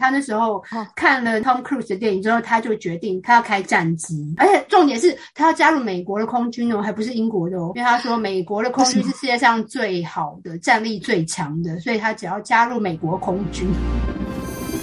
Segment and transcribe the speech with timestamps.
[0.00, 0.60] 他那时候
[0.96, 13.68] 看了 Tom Cruise 的电影之后，他就决定他要开战机，而且重点是他要加入美国的空军哦，还不是英国的哦，因为他说美国的空军是世界上最好的、战力最强的，所以他只要加入美国空军。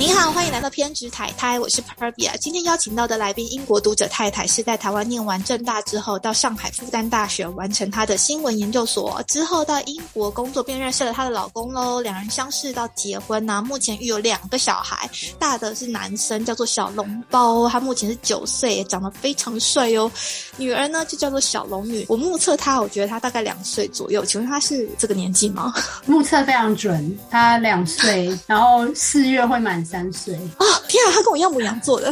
[0.06, 2.38] 您好，欢迎来到偏执太太，我是 Pervia。
[2.38, 12.02] 今天邀请到的来宾，英国读者太太，是在台湾念完正大之后，到上海复旦大学完成她的新闻研究所，之后到英国工作，便认识了她的老公喽。
[12.02, 15.10] 两人相识到结婚呢，目前育有两个小孩，
[15.40, 20.12] 大的是男生，叫做小笼包，他目前是九岁，长得非常帅哦。
[20.58, 25.74] 女儿呢就叫做小龙女，我目测她，我觉得她大概两岁左右，请问她是这个年纪吗？
[26.06, 29.82] 目测非常准，她两岁，然后四月会满。
[29.94, 30.66] 三岁啊！
[30.88, 32.12] 天啊，他跟我一样母羊座的，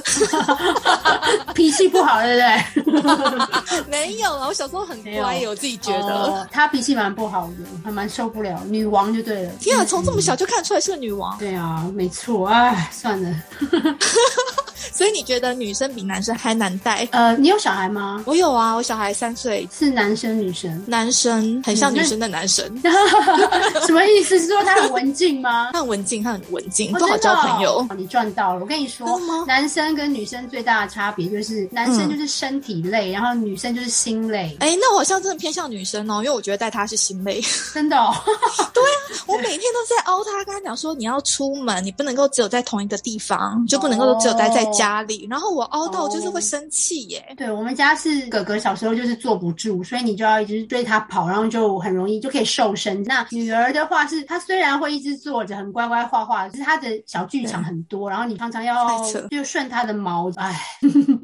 [1.55, 2.35] 脾气不好，对
[2.85, 3.81] 不对？
[3.89, 8.61] 没有啊，我小时候很乖，我自己觉得他脾气蛮不好的，还蛮受不了。
[8.67, 9.51] 女王就对了。
[9.59, 11.35] 天啊，从这么小就看出来是个女王。
[11.39, 12.47] 对啊，没错。
[12.49, 13.35] 哎，算了。
[14.93, 17.07] 所以你觉得女生比男生还难带？
[17.11, 18.23] 呃，你有小孩吗？
[18.25, 20.83] 我有啊，我小孩三岁，是男生女生？
[20.87, 22.65] 男生，很像女生的男生。
[23.85, 24.39] 什么意思？
[24.39, 25.71] 是说他很文静吗？
[25.73, 27.85] 他很文静，他很文静，不好交朋友。
[27.97, 28.61] 你赚到了。
[28.61, 34.55] 我跟你说，男生跟女生最大的差别就是，男生就是身体累，然后女生就是心累。
[34.59, 37.41] 哎，那我好像真的偏向女生哦，因为我觉得带他是心累。
[37.73, 37.97] 真的？
[37.97, 38.13] 哦
[38.73, 44.65] 对啊，我每天都在凹他，跟他讲说，你要出门，你不能够只有在同一个地方，就不能够只有待在。
[44.73, 47.23] 家里，然后我凹到就是会生气耶。
[47.37, 53.03] 对我们家是哥哥小时候就是坐不住，所以你就要一直追他跑，然后就很容易就可以瘦身。
[53.03, 58.99] 那女儿的话是，她虽然会一直坐着很乖乖画画，就是她的小剧场很多，然后你常常要
[59.29, 60.59] 就顺她的毛，哎，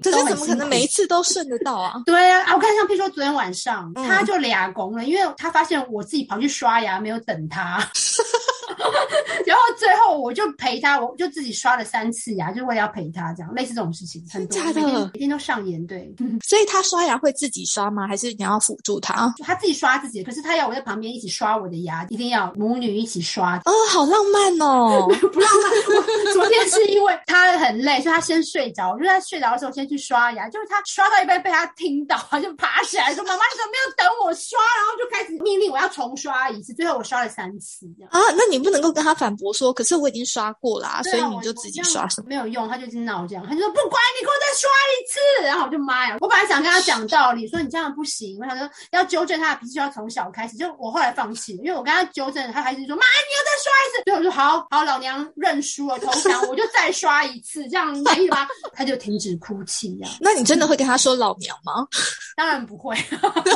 [0.01, 2.01] 这是怎么可能每一次都顺得到啊？
[2.05, 7.79] 对啊，我看像譬如说昨天晚上，他就俩拱了，因为他发现我自己跑去刷牙没有等他。
[9.45, 15.85] 然后最后我就陪他，我就自己刷了三次牙，就为了要陪他，这样类似这种事情很多，每天每天都上演。
[15.87, 18.07] 对， 所以他刷牙会自己刷吗？
[18.07, 19.33] 还是你要辅助他？
[19.43, 23.57] 他自己刷自己，可是他要我在旁边一起刷我的牙，一定要母女一起刷。
[23.65, 25.07] 哦，好浪漫哦！
[25.31, 25.71] 不浪漫。
[25.97, 28.91] 我昨天是因为他很累，所以他先睡着。
[28.91, 36.73] 我就在睡着的时候先去刷牙，就是他刷到一半被他听到，他就爬起来说：“妈妈，你怎么没有等我刷？”然后就开始命令我要重刷一次。
[36.73, 38.19] 最后我刷了三次，啊？
[38.35, 46.17] 那你不能够跟他反驳说，可是我已经刷过了，所以你就自己刷什么没有用，他就闹这样，他就说不管，你给我再刷一次，然后我就妈呀！
[46.19, 50.57] 我本来想跟他讲道理，说你这样不行，我想说要纠正他的脾气，要从小开始。
[50.57, 54.03] 就我后来放弃了，因为我跟他纠正，他还是说妈，你要再刷一次。
[54.03, 58.45] 对，我说好好，老娘认输了，投降，我就再刷一次，这样可以吗？
[58.73, 60.09] 他就停止哭泣呀。
[60.19, 61.87] 那你真的会跟他说老娘吗？
[62.35, 62.95] 当然不会。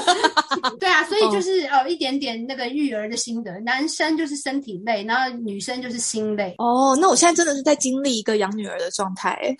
[0.79, 6.55] 对啊，所以就是呃一点点那个育儿的心得，男生就是身体累，然后女生就是心累。
[6.57, 9.37] 哦，那我现在真的是在经历一个养女儿的状态。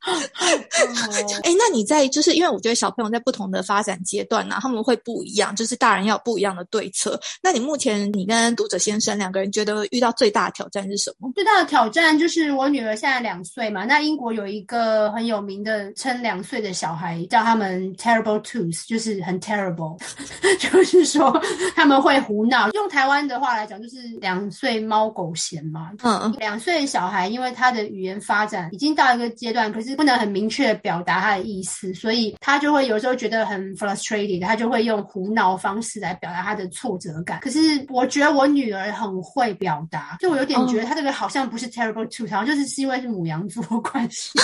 [1.44, 7.18] 哎，那你在就是因为我觉得小朋友在不同的发展阶段呢，他们会不一样，就是大人要有不一样的对策。
[7.42, 11.30] 那你目前你跟读者先生两个人觉得遇到最大的挑战是什么？
[11.34, 19.98] 最大的挑战就是我女儿现在两岁嘛，那英国有一个很有名的称两岁的小孩叫他们 terrible twos，就是很 terrible，
[20.58, 21.38] 就是说
[21.74, 22.70] 他们会胡闹。
[22.70, 25.90] 用台湾的话来讲，就是两岁猫狗嫌嘛。
[26.02, 37.40] 嗯，两岁小孩因为他的语言发展已经到一个阶段，可是不能很明确表达他的意思，所以他就会有时候觉得很 frustrated，他就会用胡闹方式来表达他的挫折感。
[37.40, 37.58] 可是
[37.88, 44.30] 我觉得我女儿很会表达，就我有点觉得她这个好像不是 terrible two，好像就是是因为是母羊座关系。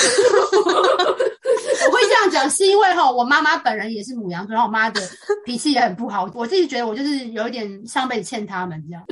[1.87, 5.01] 我会这样讲，是因为哈，我妈妈本人也是母羊座，然后我妈的
[5.45, 6.29] 脾气也很不好。
[6.35, 9.03] 我自己觉得我就是有一点上辈子欠他们这样。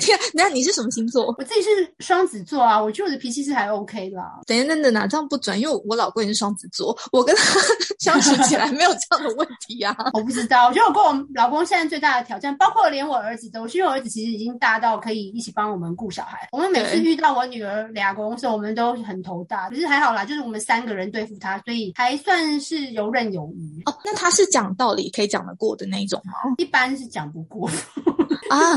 [0.00, 1.34] 天，那你是什么星座？
[1.38, 1.68] 我自己是
[2.00, 4.40] 双子座啊，我觉得我的脾气是还 OK 啦。
[4.46, 7.60] 等一下，等等哪这样不准，因为我老公也是双子座，我跟他
[8.00, 9.94] 相处起来没有这样的问题啊。
[10.14, 16.48] 我不知道，我觉得我跟我老公现在最大的挑战，包括连我儿子都，因为我儿子其实已经大到可以一起帮我们顾小孩。
[16.52, 23.82] 我们每次遇到我女儿俩公的时候，我们都很头大，可是还好啦，就是我们三个人对付他，所以还算是游刃有余。
[23.84, 26.32] 哦，那他是讲道理可以讲得过的那一种吗？
[26.58, 27.70] 一般是讲不过。
[28.50, 28.74] 啊，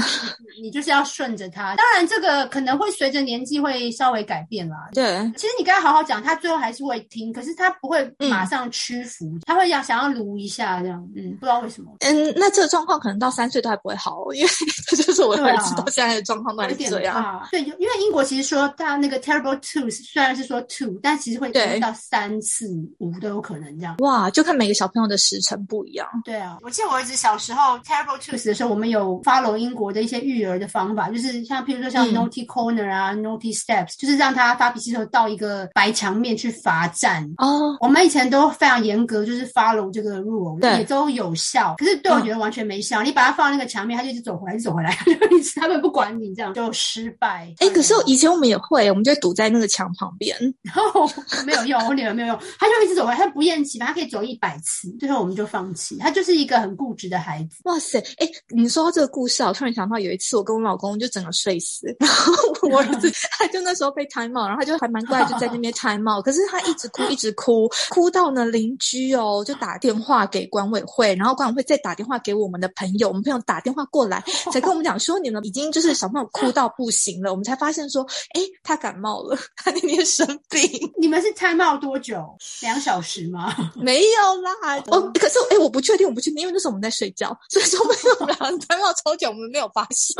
[0.62, 1.76] 你就是要顺着他。
[1.76, 4.90] 当然，这个可能会随着年纪会稍微改变啦。
[4.94, 11.08] 对，其实你跟他好好讲，他最后还是会听，可是他不会马上屈服，他会要想要撸一下这样。
[11.16, 11.92] 嗯，不知道为什么。
[12.00, 14.50] 嗯，那这个状况可能到三岁都还不会好，因为
[14.88, 17.48] 这 就是我儿子到现在的状况都是这样。
[17.52, 22.68] 对，因为英国其实说他那个 terrible two 虽然是说 two，但其实会到三次
[23.00, 23.96] 五都有可能这样。
[24.00, 26.08] 哇，就看每个小朋友的时辰不一样。
[26.24, 29.34] 对啊，我记得我儿子小时候 terrible two 的时候，我们有发。
[29.34, 37.24] follow 英国的一些育儿的方法，就是像譬如说像 naughty corner 啊、naughty steps，就是让他发脾气的时候到一个白墙面去罚站。
[37.38, 41.76] 哦，我们以前都非常严格，就是 follow 这个 rule，也都有效。
[41.78, 47.54] 可是对我觉得完全没效，你把它放在那个墙面，他就一直走回来，一直走回来， 就一直他们不管你，这样就失败。
[47.60, 50.36] 哎，可是以前我们也会，我们就会堵在那个墙旁边。
[50.62, 51.10] 然 后
[51.46, 55.98] 没有用，我女儿没有用，她就一直走回来，她不厌其烦，她可以走一百次，最后我们就放弃。
[55.98, 57.58] 她就是一个很固执的孩子。
[57.64, 62.34] 哇塞，哎，你说到这个故事啊，我突然想到有一次我跟我老公就整个睡死， 然后
[62.70, 80.62] 我儿子 他就那时候被 time out，然后他就还蛮乖，就在那边 time out， 可是他一直哭一直哭，哭到呢邻居哦就打电话给管委会，然后管委会再打电话给我们的朋友，我们朋友打电话过来，才跟我们讲说你们已经就是小朋友哭到不行了，我们才发现说，哎，他感冒了，他那边生病。
[80.98, 82.24] 你们是 time out 多久？
[82.62, 83.54] 两小时吗？
[83.76, 84.52] 没有啦，
[84.88, 90.16] 哦，可是哎，我不确定，我不确定，因为那时候我们在睡觉，所以说没有两 time out 超久，我们没有发现，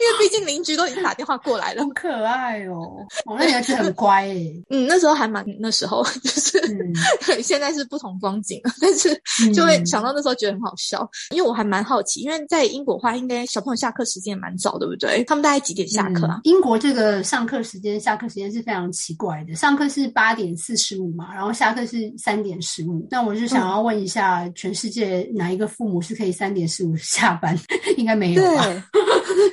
[0.00, 1.88] 因为毕竟邻居都已经打电话过来了好。
[1.94, 3.06] 可爱哦！
[3.26, 4.52] 我那儿子很乖诶。
[4.70, 6.92] 嗯，那时候还蛮那时候 就是，嗯
[7.42, 9.14] 现在是不同风景，但是
[9.52, 15.22] 就会想到那时候觉得很好笑，因为我还蛮好奇，因为在英国话应该小朋友下课时间也蛮早，对不对？
[15.24, 16.40] 他们大概几点下课啊嗯？
[16.44, 23.06] 英国这个上课时间、下课时间是非常奇怪的，上课是八点四十五嘛，然后下课是三点十五。
[23.10, 27.58] 那我就想要问一下，全世界哪一个父母是可以三点十五下班？
[27.96, 28.66] 应该没有吧？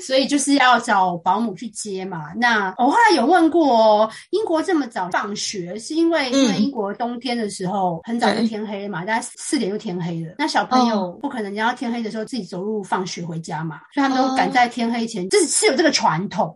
[0.05, 2.33] 所以就是要找保姆去接嘛。
[2.35, 10.35] 那我后来有问过哦，英国这么早放学，是因为因为嗯英国冬天的时候很早就天黑了嘛，大概四点就天黑了。
[10.37, 16.55] 那小朋友哦不可能你要天黑的时候自己走路放学回家嘛，所以他们都哦赶在天黑前，这是是有这个传统。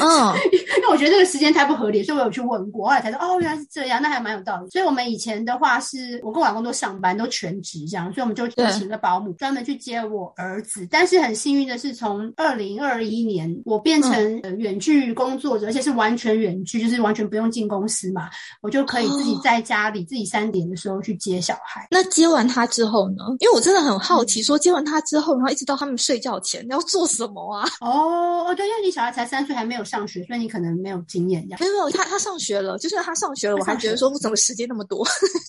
[0.00, 4.68] 嗯， 因为我觉得这个时间太不合理，所以我有去问过，后来才说哦，原来是这样，那还蛮有道理。
[4.70, 10.86] 所以我们以前的话是，我跟我老公都上班，都全职这样，所以我们就请个保姆专门去接我儿子。
[10.90, 18.28] 但是很幸运的是，从二零二一年我变成远距工作者，而且是完全远距，就是完全不用进公司嘛，
[18.60, 21.86] 我就可以自己哦在家里、自己三点的时候去接小孩。
[21.90, 23.24] 那接完他之后呢？
[23.40, 27.68] 因为我真的很好嗯奇，说接完他之后，然后一直到他们睡觉前你要做什么啊？
[27.80, 31.44] 哦哦，对，因为你小孩才三岁，还没有上学，所以你可能没有经验。
[31.60, 35.06] 没有没有，他他上学了，就是他上学了，我还觉得说为什么时间那么多？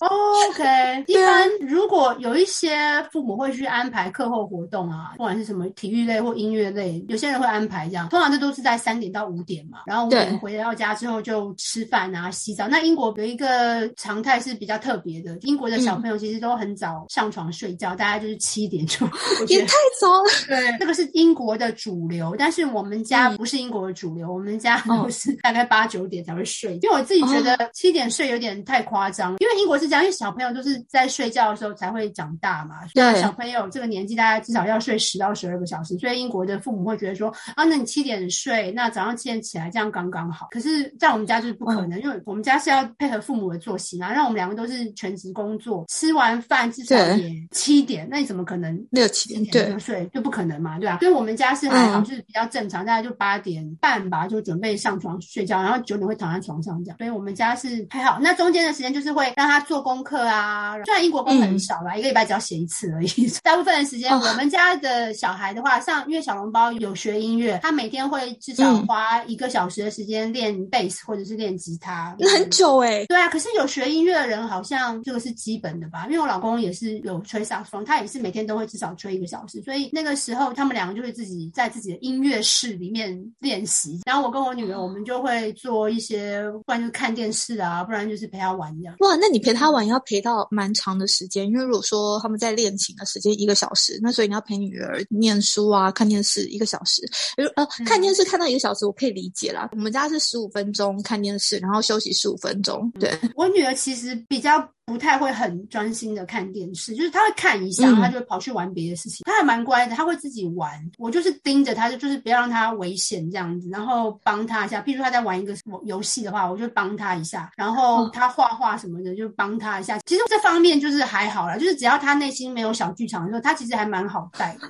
[0.50, 2.76] OK，一般如果有一些
[3.12, 12.68] 父母会去安排课后活动啊，不管是什么体育类或音乐类，有些人会安排这样，通常这都是在三点到五点嘛，然后五点回到家之后就吃饭啊、洗澡。
[12.68, 15.86] 那英国有一个常态是比较特别的，英国的嗯。
[15.86, 20.30] 小朋友其实都很早上床睡觉，大概就是七点就，我觉得也太早了。
[20.48, 23.36] 对，这个是英国的主流，但是我们家嗯。
[23.36, 25.04] 不是英国的主流，我们家哦。
[25.04, 26.74] 都是大概八九点才会睡。
[26.82, 33.14] 因为我自己觉得七点睡有点太夸张，因为英国是这样，因为小朋友都是在睡觉的时候才会长大嘛，对。
[33.20, 40.48] 小朋友这个年纪大概至少要睡十到十二个小时，所以英国的父母会觉得说啊，那你七点睡，那早上七点起来，这样刚刚好。
[40.50, 56.98] 可是，在我们家就是不可能，因为我们家是要配合父母的作息嘛，让我们两个都是全职工作，吃完饭至少也七点，那你怎么可能六七点七点就睡，就不可能嘛，对吧、所以我们家是还好，嗯就是比较正常，大概就八点半吧，就准备上床睡觉，然后九点会躺在床上这样。
[56.98, 58.18] 所以我们家是还好。
[58.20, 63.08] 那中间的时间就是会让他做功课啊，虽然英国功课很少啦，一个礼拜只要写一次而已。
[63.42, 72.14] 大部分的时间，我们家的小孩的话，像因为小笼包有学音乐，他每天会至少嗯花一个小时的时间练贝斯或者是练吉他。
[72.18, 76.06] 那很久哎、对啊，可是有学音乐的人好像这个是基本的吧？
[76.06, 84.00] 因为我老公也是有吹萨克斯风，他也是每天都会至少吹一个小时，所以那个时候他们两个就会自己在自己的音乐室里面练习。
[84.04, 88.94] 然后我跟我女儿，我们就会做一些，不然就是看电视啊，不然就是陪她玩这样。
[89.00, 96.95] 哇，那你陪他玩要陪到蛮长的时间，因为如果说他们在练琴的时间一个小时，那所以你要陪女儿念书啊、看电视一个小时。
[97.36, 99.68] 呃呃，看电视看到一个小时，我可以理解啦。
[99.72, 102.90] 我们家是十五分钟看电视，然后休息十五分钟。
[102.98, 109.24] 对，我女儿其实比较不太会很专心的看电视，就是他会看一下，他就会跑去玩别的事情。
[109.26, 110.70] 他还蛮乖的，他会自己玩。
[110.96, 114.80] 我就是盯着他，就就是不要让他危险这样子，然后帮他一下。
[114.80, 115.52] 譬如他在玩一个
[115.84, 117.50] 游戏的话，我就帮他一下。
[117.56, 119.98] 然后他画画什么的，就帮他一下。
[120.06, 124.68] 其实这方面就是还好啦，就是只要他内心没有小剧场的时候，他其实还蛮好带的。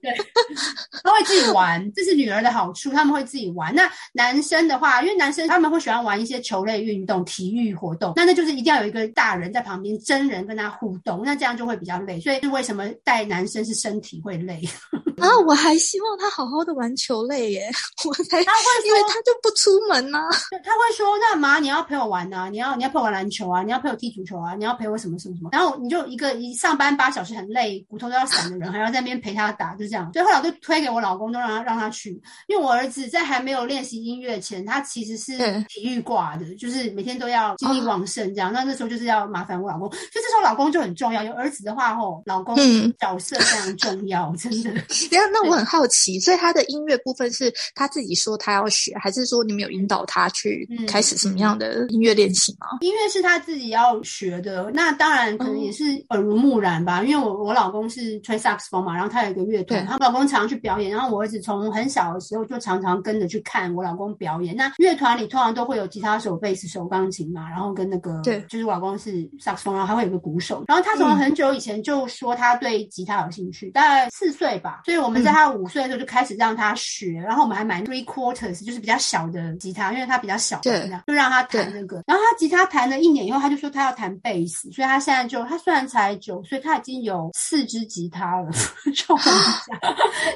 [0.00, 0.10] 对，
[1.02, 3.74] 他会自己玩，这是女儿的好处，他们会自己玩。
[3.74, 3.82] 那
[4.14, 12.20] 男生的话，因为男生他们会喜欢玩一些球类运动、体育活动，那那就是一定要有一个大人在旁边，真人跟他互动，那这样就会比较累。
[12.20, 14.62] 所以是为什么带男生是身体会累？
[15.18, 17.70] 啊，我还希望他好好的玩球类耶，
[18.04, 20.18] 我才他会因为他就不出门呐、
[20.62, 30.12] 他会说：“那妈，你要陪我玩啊，你要你要陪我玩篮球啊，你要陪我踢足球啊，你要陪我什么什么什么。”然后你就一个一上班八小时很累，骨头都要散的人，还要在那边陪他打，就这样。
[30.12, 38.43] 所以后来我就推给我老公，都让他让他去，因为我儿子在还没有练习音乐前，他其实是体育挂的，就是每天都要精力旺盛这样。
[38.50, 41.22] 那那时候就是要麻烦我老公，所以这时候老公就很重要。
[41.22, 44.70] 有儿子的话，吼，老公嗯角色非常重要，真的。
[45.10, 52.66] 那那我很好奇，所以他的音乐部分是他自己说他要学，还是说你们有引导他去嗯开始什么样的音乐练习吗？
[52.80, 57.02] 音乐是他自己要学的，那当然可能也是耳濡目染吧。
[57.02, 64.54] 因为我我老公是吹萨克斯风嘛，然后他有一个乐团，他老公常常去表演，然后我儿子从很小的时候就常常跟着去看我老公表演。
[64.56, 70.64] 那乐团里通常都会有吉他手、贝斯手、钢琴嘛，然后跟那个对就是我老公是萨克斯风，然后还会有个鼓手。
[70.68, 82.02] 然后他从嗯很久以前就说他对吉他有兴趣，大概四岁吧，所以我们嗯在他五岁的时候就开始让他学，然后我们还买 three quarters，就是比较小的吉他，因为他比较小，对就让他弹那个。
[82.06, 88.50] 然后他吉他弹了一年以后，他就说他要弹贝斯，所以他现在就他虽然才九岁，他已经有四支吉他了，
[88.94, 89.16] 就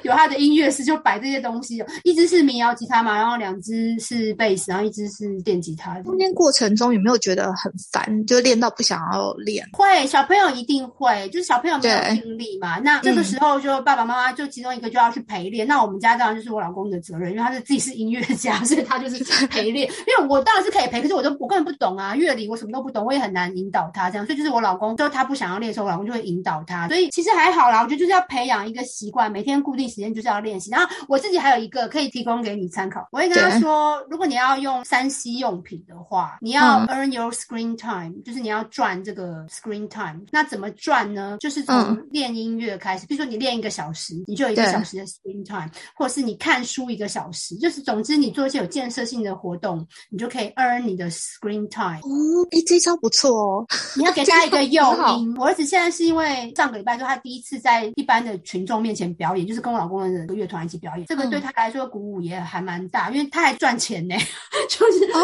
[0.02, 5.99] 有他的音乐室就摆这些东西，一支是民谣吉他嘛，然后两支是贝斯，然后一支是电吉他。
[6.02, 9.66] 中间过程中有没有觉得很烦，就练到不想要练？
[9.73, 12.78] 会，小朋友一定会，就是小朋友没有对定力嘛。
[12.78, 15.66] 那这个嗯时候就爸爸妈妈就其中一个就要去陪练。
[15.66, 19.88] 那我们家当然就是我老公的责任，因为他是自己是音乐家，所以他就是陪练。
[19.88, 24.26] 因为我当然是可以陪，可是我都我根本不懂啊，乐理我什么都不懂，我也很难引导他这样。
[24.26, 26.88] 所以就是我老公，就他不想要练的时候，我老公就会引导他。
[26.88, 30.71] 所以其实还好啦，我觉得就是要培养一个习惯，每天固定时间就是要练习。
[30.71, 40.21] 然后我自己还有一个可以提供给你参考，我会跟他说，如果你要用三 C 用品的话，你要嗯 earn your screen time，、就是你要赚这个 screen time。
[40.31, 41.39] 那怎么赚呢？
[41.41, 51.99] 就是从嗯练音乐开始，比如说你练一个小时，你就有一个小时的 screen time，或者是你看书一个小时，就是总之你做一些有建设性的活动，你就可以 earn 你的 screen time。
[51.99, 53.67] 哦，哎，这招不错哦。
[53.97, 54.83] 你要给他一个诱
[55.17, 55.35] 因。
[55.37, 64.15] 我儿子现在是因为上个礼拜就他第一次在一般的群众面前表演，就是跟我老公的乐团一起表演，这个嗯对他来说鼓舞也还蛮大，因为他还赚钱呢，
[64.69, 65.21] 就是哦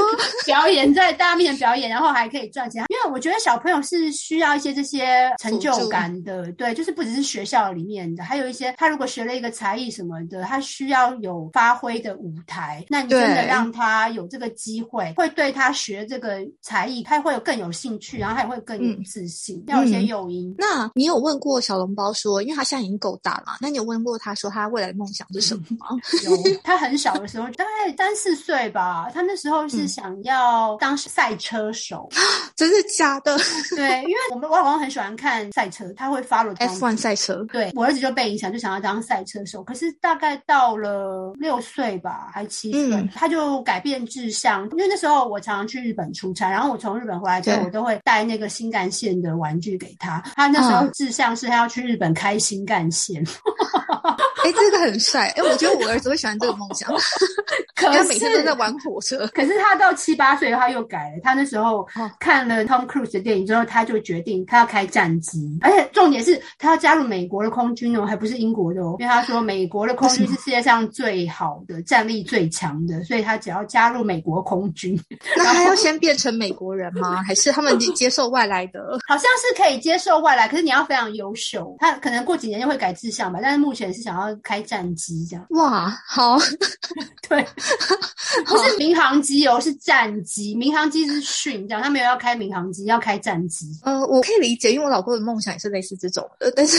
[0.47, 2.85] 表演在大家面前表演，然后还可以赚钱。
[2.89, 12.85] 因为我觉得小朋友是需要一些这些成就感的，对，就是不只是学校里面的，还有一些他如果学了一个才艺什么的，他需要有发挥的舞台。
[12.89, 20.55] 那你真的对让他有这个机会，会对他学这个才艺，他会有更有兴趣，然后他也会更有嗯自信，要有一些嗯诱因。
[20.59, 25.87] 那你有问过小笼包说，因为他现在已经够大了，那你有问过他说他未来的梦想是什么吗？
[26.25, 32.09] 有，他很小的时候，大概三四岁吧，他那时候是嗯想要当赛车手。
[32.57, 33.37] 真的假的
[33.75, 39.63] 对，因为我们我老公很喜欢看赛车，他会 follow 这样？F1 赛车，对我儿子就被影响，就想要当赛车手。
[39.65, 44.65] 可是大概到了六岁吧，还七岁，嗯他就改变志向。
[44.71, 50.23] 因为那时候我常常去日本出差，然后我从日本回来之后，我都会带那个新干线的玩具给他。
[50.37, 53.25] 他那时候嗯志向是他要去日本开新干线，
[54.45, 56.91] 哎，这个很帅，哎，我觉得我儿子会喜欢这个梦想，
[57.75, 59.27] 可是他每天都在玩火车。
[59.29, 74.99] 可是他到七八岁他又改了，他那时候哦看了 Tom Cruise 的电影之后，他就决定他要开战机，而且重点是他要加入美国的空军哦，还不是英国的哦，因为他说美国的空军是世界上最好的、战力最强的，所以他只要加入美国空军，
[75.37, 77.23] 那他要先变成美国人吗？
[77.23, 78.81] 还是他们接受外来的？
[79.09, 86.39] 好像是可以接受外来，可是你要非常优秀，他可能过几年就会改志向吧，但是目前是想要开战机这样，哇，好，
[87.29, 87.43] 对，
[88.47, 93.67] 不是民航机哦，是战机，民航机是训这样，他没有要开民航机，要开战机。
[93.83, 96.79] 呃，我可以理解，因为我老公的梦想也是类似这种的，但是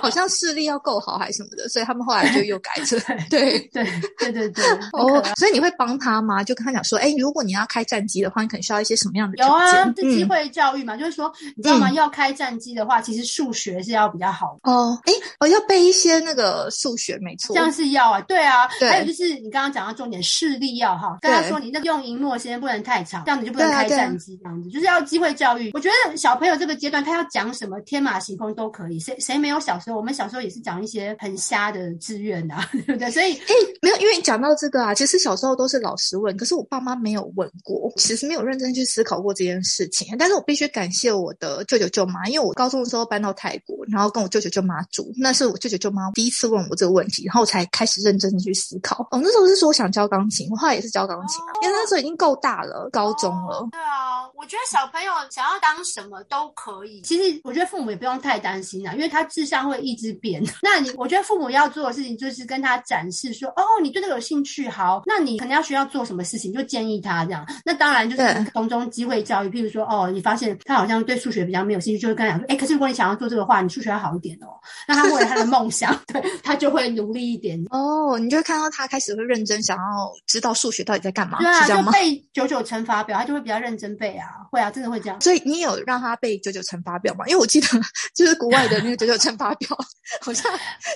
[0.00, 2.98] 好像视力要够好还是什么的，所以他们后来就又改成
[3.30, 3.58] 对。
[3.72, 3.84] 对
[4.18, 6.42] 对对对，哦，所以你会帮他吗？
[6.44, 9.94] 就跟他讲说，哎，如果你要开战机的话，你可能需要一些什么样的条有啊，件？
[9.94, 11.88] 这机嗯会教育嘛，就是说，你知道吗？
[11.90, 14.70] 嗯要开战机的话，其实数学是要比较好的。
[14.70, 17.60] 哦，哎，我要背一些那个数学，没错这。
[17.60, 21.18] 样是要啊，对啊，对还有就是你刚刚讲到重点，视力要哈。
[21.20, 25.70] 跟他说你那用荧幕的时间不能太长，这样子就不能开战机，这样子就是要机会教育。
[25.74, 29.00] 我觉得小朋友这个阶段，他要讲什么天马行空都可以。
[29.00, 29.96] 谁谁没有小时候？
[29.96, 33.10] 我们小时候也是讲一些很瞎的志愿啊， 对不对？
[33.10, 40.16] 所以哎，没有，因为讲到这个啊，其实小时候都是老师问，可是我爸妈没有问过，其实没有认真去思考过这件事情。
[40.18, 49.06] 但是我必须感谢我的舅舅舅妈，因为我高中的时候搬到泰国，然后跟我舅舅舅妈住，那是我舅舅舅妈第一次问我这个问题，然后我才开始认真的去思考。
[49.10, 53.66] 哦，那时候是说我想教钢琴，我后来也是教钢琴啊，因为那时候已经够大了，高中了。
[53.72, 57.00] 对啊，我觉得小朋友想要当什么都可以。
[57.02, 60.42] 其实我觉得父母也不用太担心啊，因为他志向会一直变。
[60.62, 67.46] 那你我觉得父母要做的事情就是跟他展示说，哦，你对这个有兴趣，好，那你可能要需要做什么事情，就建议他这样。
[67.64, 74.48] 那当然就是从中机会教育，譬如说，哦，你发现他好像对数学比较没有兴趣，就会跟他讲说，哎，可是如果你想要做这个话，你数学要好一点哦。
[74.86, 77.60] 那他为了他的梦想， 对他就会努力一点。
[77.70, 85.20] 哦，你就会看到他开始会认真想要知道数学到底在干嘛，对啊，就背九九乘法表，他就会比较认真背啊，会啊，真的会这样。
[85.20, 87.24] 所以你有让他背九九乘法表吗？
[87.26, 87.66] 因为我记得
[88.14, 89.76] 就是国外的那个九九乘法表，
[90.22, 90.50] 好像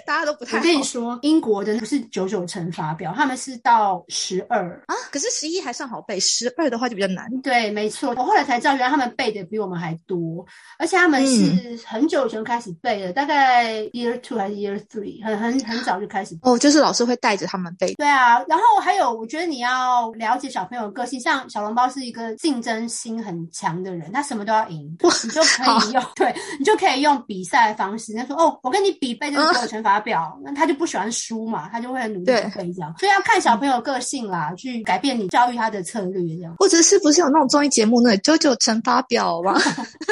[0.07, 0.59] 大家都不太。
[0.59, 7.26] 我跟你说，英国的不是九九乘法表，他们是到十二啊，可是十一还算好背，十二的话就比较难。
[7.42, 10.47] 对，没错，我后来才知道，原来他们背的比我们还多，
[10.78, 16.38] 而且他们是很久以前开始背的，大概 year two 还是 year three，很很很早就开始。
[16.42, 17.94] 哦，就是老师会带着他们背。
[17.94, 36.54] 对啊，然后还有，我觉得你要了解小朋友个性，像小笼包是一个竞争心很强的人，他什么都要赢，你就可以用，对你就可以用比赛的方式，他说哦，我跟你比背这个乘法表，那他就不喜欢输嘛，他就会很努力背这样，所以要看小朋友个性啦，去改变你教育他的策略这样。
[36.59, 39.54] 或者是不是有那种综艺节目那九九乘法表吗？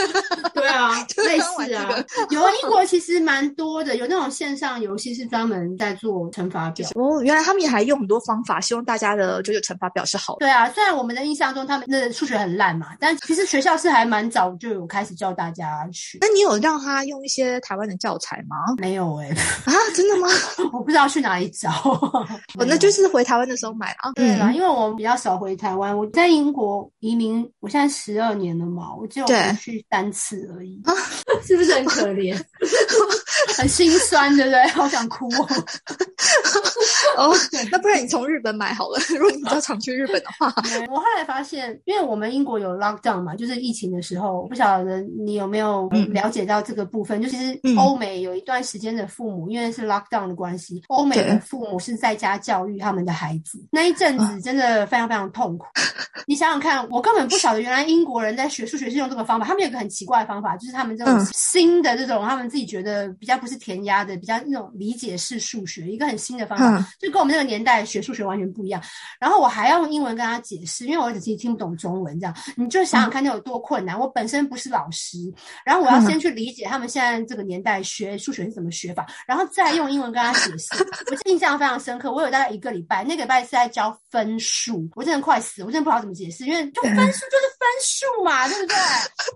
[0.54, 0.94] 对啊，
[1.24, 1.88] 类似啊，
[2.30, 6.88] 有啊，英国其实蛮多的，有那种线上游戏是专门在做乘法表。
[6.94, 10.46] 哦，原来他们也还用很多方法，希望大家的九九乘法表是好的。
[10.46, 16.18] 对啊，虽然我们的印象中他们的数学很烂嘛，但其实学校是还蛮早就有开始教大家去。
[16.20, 18.56] 那你有让他用一些台湾的教材吗？
[18.78, 19.28] 没有哎，
[19.66, 20.28] 啊，真的吗？
[20.72, 21.70] 我不知道去哪里找。
[22.58, 24.12] 我那就是回台湾的时候买啊。
[24.14, 30.80] 对啦，因为我比较少回台湾，我在英国移民，我现在十二年了嘛，我只有回去三次而已，
[31.44, 32.38] 是不是很可怜？
[33.56, 34.66] 很心酸，对不对？
[34.68, 35.48] 好想哭哦。
[37.16, 37.34] 哦，
[37.72, 38.98] 那不然你从日本买好了。
[39.18, 40.52] 如果你比较常去日本的话，
[40.88, 47.20] 我后来发现，因为我们英国有 lockdown 嘛，就是疫情的时候，我不晓得你有没有了解到这个部分。
[47.20, 53.58] 就其实欧美有一段时间的父母，因为是 lockdown 的关系，欧美的父母是在家教育他们的孩子。
[53.70, 55.66] 那一阵子真的非常非常痛苦。
[56.26, 59.46] 你想想看，我根本不晓得原来英国人在学数学是用这个方法。
[59.46, 68.82] 他们有个很奇怪的方法，就是他们这种新的这种，他们自己觉得比较不是填鸭的，比较那种理解式数学，一个很新的方法，就跟我们那个年代学数学完全不一样。
[69.20, 73.98] 然后我还要用英文跟他解释，因为我儿子其实听不懂中文，这样你就想想看那有多困难。
[73.98, 75.16] 我本身不是老师，
[75.64, 80.68] 然后我要先去理解他们现在这个年代学数学是怎么学法，然后再用英文跟他解释。
[81.10, 88.76] 我印象非常深刻，我有大概一个礼拜，那个礼拜是在教分数，我真的快死，我真的不知道怎么解释，因为就分数就是分数嘛，对不对？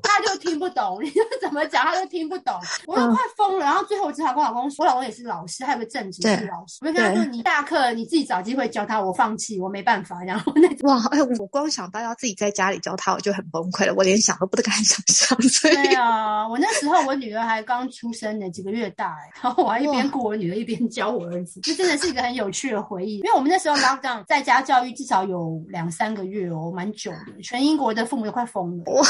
[0.02, 2.54] 他就听不懂，你就怎么讲他都听不懂，
[2.86, 3.64] 我都快疯了。
[3.64, 15.36] 然后最后我只好跟老公说，我老公也是老师，还有个正职是老师，我就跟他说：“你下课你自己找机会教他，我放弃，我没办法。”然后那哇，哎，我光想到要自己在家里教他，我就很崩溃了，我连想都不敢想象。
[15.62, 23.16] 对啊，我那时候我女儿还刚出生呢，几个月大，哎，然后我还一边顾我女儿一边教我儿子，这真的是一个很有趣的回忆。
[23.18, 28.84] 因为我们那时候 lockdown 在家教育至少有两三个月哦，蛮久的，全英国的父母都快疯了。
[28.92, 29.06] 哇，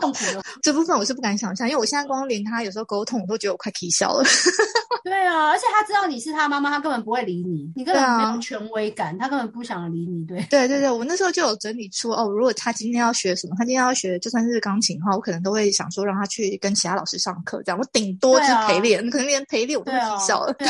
[0.00, 4.24] 痛苦的这部分我是不敢想象，因为我现在光连他有时候沟通，我都觉得我快啼笑了。
[5.04, 10.24] 对啊，而且他知道你是他妈妈，他根本不会理你，你根本没有权威感，他根本不想理你。
[10.26, 20.52] 对，对对对，我那时候就有整理出哦，如果他今天要学什么，他今天要学就算是钢琴的话，我可能都会想说让他去跟其他老师上课，这样我顶多就是陪练，可能连陪练我都会啼笑了。
[20.54, 20.68] 对，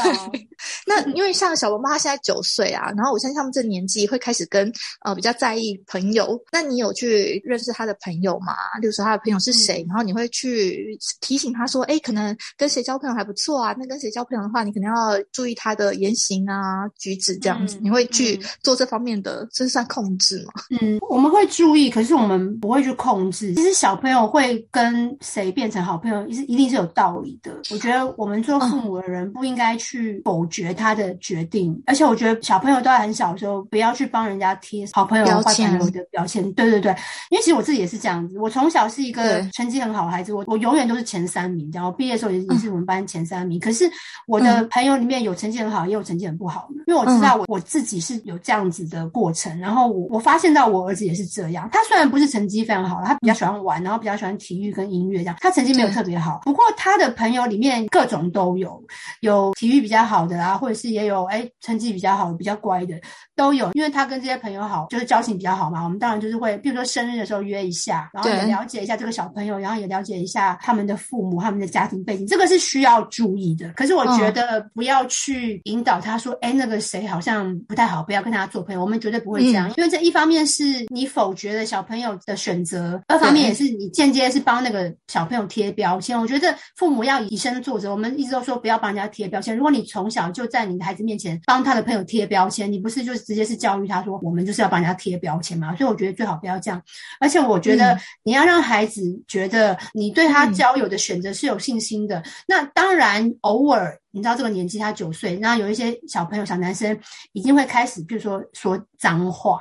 [0.86, 8.54] 那因为像小龙妈他现在九岁啊，然后我相信他们这年纪会开始跟呃比较在意朋友，那你有去认识他的朋友吗？
[8.80, 14.22] 例如说他的朋友是谁，然后你会去提醒他说，哎，可能跟谁交朋友还不错啊，那跟谁交。
[14.22, 20.52] 朋友的话，你可能要注意他的言行啊、举止这样子，你会去做这方面的，这算控制吗？
[20.80, 23.54] 嗯，我们会注意，可是我们不会去控制。
[23.54, 27.52] 其实小朋友会跟谁变成好朋友，是一定是有道理的。
[27.70, 36.42] 我觉得我们做父母的人不应该去否决他的决定，而且我觉得小朋友都在很小的时候，不要去帮人家贴好朋友、坏朋友的标签。
[36.52, 36.92] 对对对，
[37.30, 43.90] 因为其实我自己也是这样子，我从小是一个成绩很好的孩子，我我永远都是前三名，然后毕业的时候也也是我们班前三名，可是。
[44.26, 51.68] 我的朋友里面有成绩很好，也有成绩很不好的，因为我知道我我自己是有这样子的过程，然后我我发现到我儿子也是这样。
[51.72, 56.40] 他虽然不是成绩非常好，他比较喜欢玩，然后比较喜欢体育跟音乐这样，他成绩没有特别好。
[56.44, 58.82] 不过他的朋友里面各种都有，
[59.20, 62.94] 有体育比较好的啊，或者是也有哎成绩比较好、比较乖的
[63.34, 63.70] 都有。
[63.72, 65.82] 因为他跟这些朋友好，就是交情比较好嘛。
[65.82, 72.26] 我们当然就是会，比如说生日的时候约一下，然后也了解一下这个小朋友，然后也了解一下他们的父母、他们的家庭背景。
[72.26, 72.42] 这个。
[72.42, 73.70] 个是需要注意的。
[73.76, 78.80] 可是我觉得不要去引导他说，哎，那个谁好像不太好，不要跟他做朋友。
[78.80, 86.18] 我们绝对不会这样，因为这一方面是你否决了小朋友的选择，二方面也是你间接是帮那个小朋友贴标签。
[86.18, 89.56] 我觉得父母要以身作则，我们一直都说不要帮人家贴标签。
[89.56, 95.74] 如果你从小就在你的孩子面前帮他的朋友贴标签，你不是就直接是教育他说我们就是要帮人家贴标签嘛？
[95.76, 96.80] 所以我觉得最好不要这样。
[97.20, 102.22] 而且我觉得你要让孩子觉得你对他交友的选择是有信心的。
[102.46, 106.96] 那当然，偶尔你知道这个年纪他九岁，那有一些小朋友小男生
[107.32, 109.60] 已经会开始，比如说说脏话。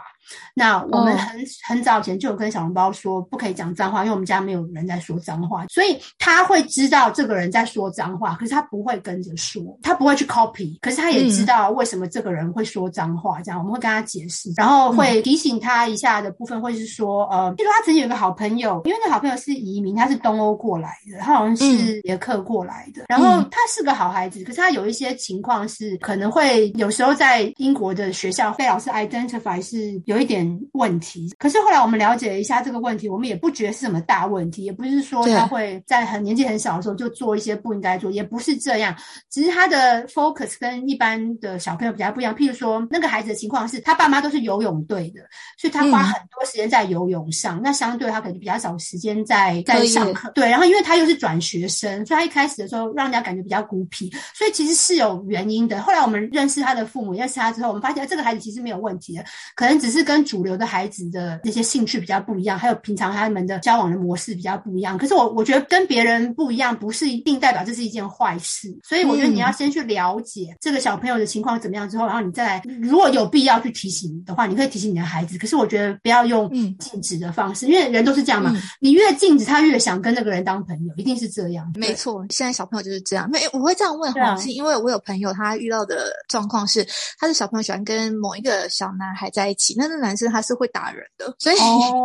[0.54, 30.20] 那我们很很早前就有跟小笼包说，不可以讲脏话，因为我们家没有人在说脏话，所以他会知道这个人在说脏话，可是他不会跟着说，他不会去 copy，可是他也知道为什么这个人会说脏话，这样我们会跟他解释，然后会提醒他一下的部分，会是说，呃，比如他曾经有个好朋友，因为那好朋友是移民，他是东欧过来的，他好像是捷克过来的，然后他是个好孩子，可是他有一些情况是可能会有时候在英国的学校被老师 identify 是有。
[30.21, 38.95] 一点问题，可是后来我们了解了一下这个问题，我们也不觉得是什么大问题，也不是说他会在很年纪很小的时候就做一些不应该做，也不是这样，
[39.29, 42.36] 只是他的 focus 跟一般的小朋友比较不一样。
[42.36, 45.21] 譬如说，那个孩子的情况是他爸妈都是游泳队的，
[45.57, 50.29] 所以他花很多时间在游泳上，那相对他可能比较少时间在在上课。
[50.36, 55.81] 对，然后因为他又是转学生，所以他一开始的时候让人家感觉比较孤僻，所以其实是有原因的。
[55.81, 59.23] 后来我们认识他的父母，认识他之后，我们发现这个孩子其实没有问题的，
[59.55, 60.00] 可能只是。
[60.03, 64.97] 跟主流的孩子的那些兴趣比较不一样，还有平常他们的交往的模式比较不一样。
[64.97, 68.75] 可是我我觉得跟别人不一样，不是一定代表这是一件坏事。
[68.83, 75.37] 所以我觉得你要先去了解这个小朋友的情况怎么样之后，然后你再来，如果有必要去提醒的话，你可以提醒你的孩子。
[75.37, 78.53] 可是我觉得不要用禁止的方式，因为人都是这样嘛。
[78.79, 81.71] 你越禁止，他越想跟那个人当朋友，一定是这样。
[81.75, 83.29] 没错，现在小朋友就是这样。
[83.29, 86.85] 没，我会这样问哈，是因为我有朋友他遇到的状况是，
[87.19, 90.91] 他的小朋友喜欢跟某一个小男孩在一起，那那男生他是会打。
[90.91, 91.56] 人的，所以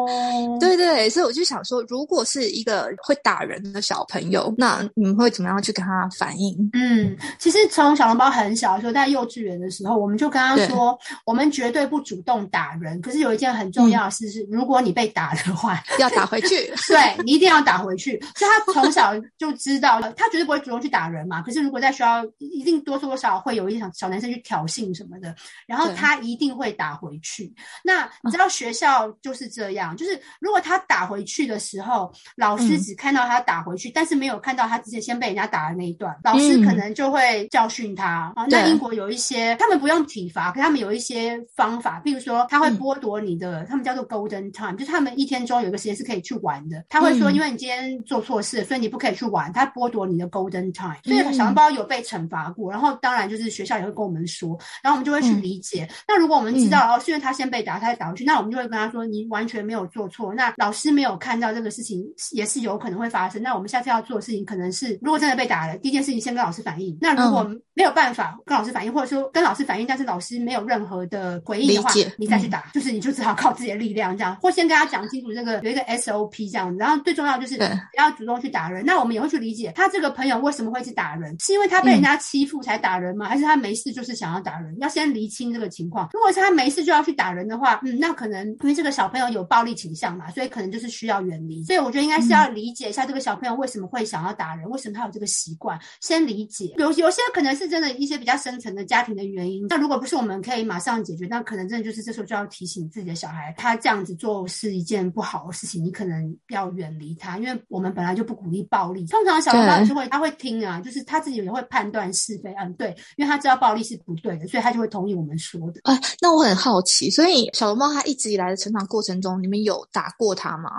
[0.61, 6.57] 对对，所以我就想说，如果是一个会打人的小朋友，那你们会怎么样去跟他反应？
[6.72, 13.01] 嗯，其实从小笼包很小的时候，在幼稚园的时候，我们就跟他说，我们绝对不主动打人。
[13.01, 16.72] 可是有一件很重要的事是，如果你被打的话，要打回去。
[16.88, 18.20] 对你一定要打回去。
[18.37, 21.42] 所以他从小就知道，他绝对不会主动去打人嘛。
[21.42, 25.35] 可是如果在学校，一定多多少少会有一小小男生去挑衅什么的，
[25.66, 27.53] 然后他一定会打回去。
[27.83, 28.77] 那你知道学。
[28.77, 38.45] 校就是这样，就是如果他打回去的时候，老师只看到他打回去，但是没有看到他之前先被人家打的那一段，老师可能就会教训他啊。
[38.51, 46.85] 那英国有一些，他们不用体罚，可他们有一些方法，比如说他会剥夺你的，他们叫做 golden time，就是他们一天中有个时间是可以去玩的。
[46.91, 50.99] 他会说，因为你今天做错事，所以你不可以去玩，他剥夺你的 golden time。
[51.03, 55.89] 所以小笼包有被惩罚过，然后当然就是学校也会跟我们说，然后我们就会去理解。
[56.07, 58.57] 那如果我们知道哦，是因为他先被打，他才打回去，那我们就。
[58.57, 62.02] 会跟他说你完全没有做错，那老师没有看到这个事情
[62.33, 63.42] 也是有可能会发生。
[63.42, 66.96] 那我们下次要做的事情可能是，如果真的被打了，第一件事情先跟老师反映。
[67.02, 76.79] 那如果没有办法跟老师反映，或者说跟老师反映，但是老师没有任何的回应的话，你再去打，就是你就只好靠自己的力量这样，或先跟他讲清楚这个有一个 SOP 这样子。
[76.79, 77.64] 然后最重要就是不
[77.98, 78.83] 要主动去打人。
[78.87, 83.26] 那我们也会去理解他这个朋友为什么会去打人，是因为他被人家欺负才打人吗？
[83.29, 84.74] 还是他没事就是想要打人？
[84.79, 86.09] 要先厘清这个情况。
[86.14, 91.62] 如果是他没事就要去打人的话，嗯，那可能因为这个小朋友有暴力倾向嘛，所以可能就是需要远离。
[91.64, 96.73] 所以我觉得应该是要理解一下这个小朋友为什么会想要打人，为什么他有这个习惯，先理解。
[96.79, 97.66] 有有些可能是。
[97.66, 109.05] 真的一些比较深层的家庭的原因，那如果不是我们可以马上解决，那可能真的就是这时候就要提醒自己的小孩，他这样子做是一件不好的事情，你可能要远离他，因为我们本来就不鼓励暴力。
[109.07, 115.81] 通常小朋友就会他会听啊，就是他自己也会判断是非，嗯，对，因为他知道暴力是不对的，所以他就会同意我们说的。
[115.83, 120.70] 啊，那我很好奇，所以小龙猫它一直以来的成长过程中，你们有打过它吗？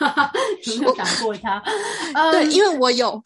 [0.66, 1.62] 有没有打过他？
[2.32, 3.22] 对，因为我有。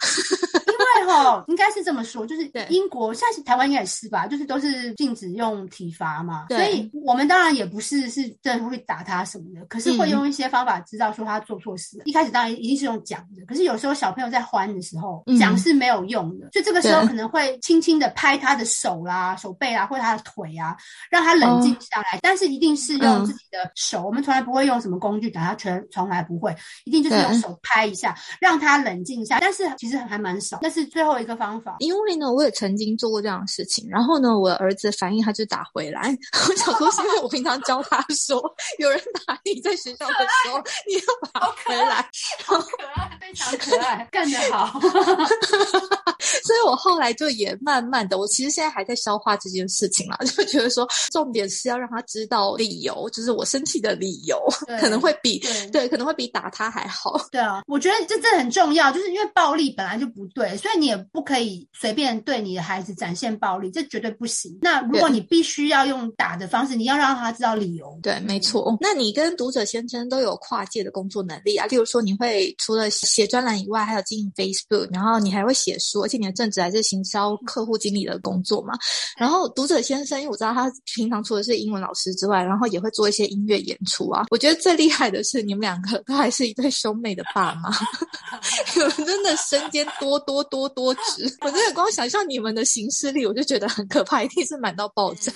[0.66, 12.00] 因为哈，应该是这么说，就是英国，现在台湾应该也是吧，就是都是禁止用体罚嘛，所以我们当然也不是是真的会打他什么的，可是会用一些方法知道说他做错事。
[12.04, 20.76] 一开始当然一定是用讲的，可是有时候小朋友在欢的时候讲是没有用的，所以这个时候可能会轻轻的拍他的手啦、手背啦，或者他的腿啊，
[21.10, 22.18] 让他冷静下来。
[22.22, 29.38] 但是一定是用自己的手，我们从来不会用什么工具打他，全从来不会，一定就是用手拍一下，让他冷静一下。
[29.40, 30.86] 但是其实还蛮少，那是。
[30.86, 31.76] 最后一个方法。
[31.80, 36.16] 因为呢，我也曾经做过这样的事情，然后呢，我的儿子反应他就打回来。
[36.48, 38.40] 我想说，是因为我平常教他说，
[38.78, 42.08] 有人打你在学校的时候，你要打回来，
[42.46, 44.80] 好可爱，非常可爱，干得好。
[46.44, 54.38] 所以我后来就也慢慢的，我其实现在还在消化这件事情啦，就觉得说，重点是要让他知道理由，就是我生气的理由，
[54.78, 57.18] 可能会比对，可能会比打他还好。
[57.32, 64.56] 对啊，我觉得这这很重要，就是因为暴力本来就不对，所以你也不可以随便对你的孩子展现暴力，这绝对不行。
[64.60, 67.98] 那如果你必须要用打的方式，你要让他知道理由。
[68.02, 68.76] 对，没错。
[68.80, 78.74] 那你跟读者先生都有跨界的工作能力啊，例如说你会除了写专栏以外，还有经营 Facebook，然后你还会写书，而且你的正职还是行销客户经理的工作嘛。
[79.16, 84.24] 然后读者先生，因为我知道他平常除了是英文老师之外，然后也会做一些音乐演出啊。
[84.30, 87.70] 我觉得最厉害的是你们两个都还是一对兄妹的爸妈，
[88.74, 91.00] 你们真的身兼多多多多职。
[91.40, 95.32] 我真的光想象你们的行事力，我就觉得很可怕，一定是满到爆炸。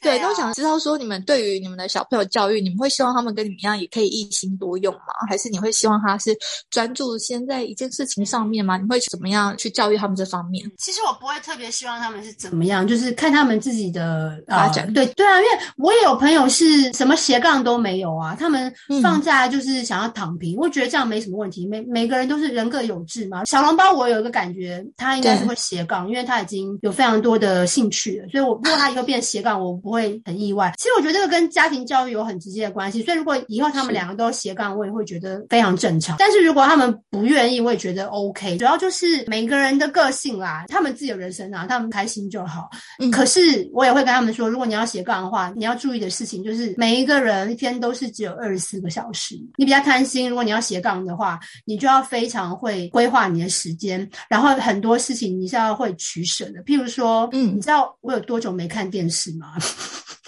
[0.00, 5.00] 对，那我想知道说你们对于你们的小朋友教育，你们会希望他们跟你们一样，也可以一心多用吗？
[5.28, 6.36] 还是你会希望他是
[6.70, 8.76] 专注先在一件事情上面吗？
[8.76, 10.70] 你会怎么样去教育他们这方面？
[10.78, 14.92] 其实我不会特别希望他们是怎么样，就是看他们自己的发展。
[14.92, 20.56] 对对啊，因为我也有朋友是什么斜杠都没有啊，他们放假就是想要躺平。
[20.56, 23.44] 我觉得这样没什么问题，每每个人都是人各有志嘛。
[23.44, 30.72] 小笼包我有一个感觉，他应该是会斜杠，因为他已经有非常多的兴趣了，所以我如果他以后变斜杠，我不会很意外。
[30.78, 36.16] 其实我觉得这个跟家庭教育有很直接的关系，所以如果以后他们两个都斜杠，我也会觉得非常正常。
[36.18, 38.56] 但是如果他们不愿意，我也觉得 OK。
[38.58, 42.68] 主要就是每个人的个性啦，他们自己的人生啊，他们开心就好。
[43.12, 49.36] 可是我也会跟他们说，如果你要斜杠的话，你要注意的事情就是每一个人一天都是只有二十四个小时。
[49.56, 56.60] 你比较贪心，如果你要斜杠的话，你就要非常会规划你的时间，然后很多事情你是要会取舍的。
[56.64, 59.54] 譬如说，嗯，你知道我有多久没看电视吗？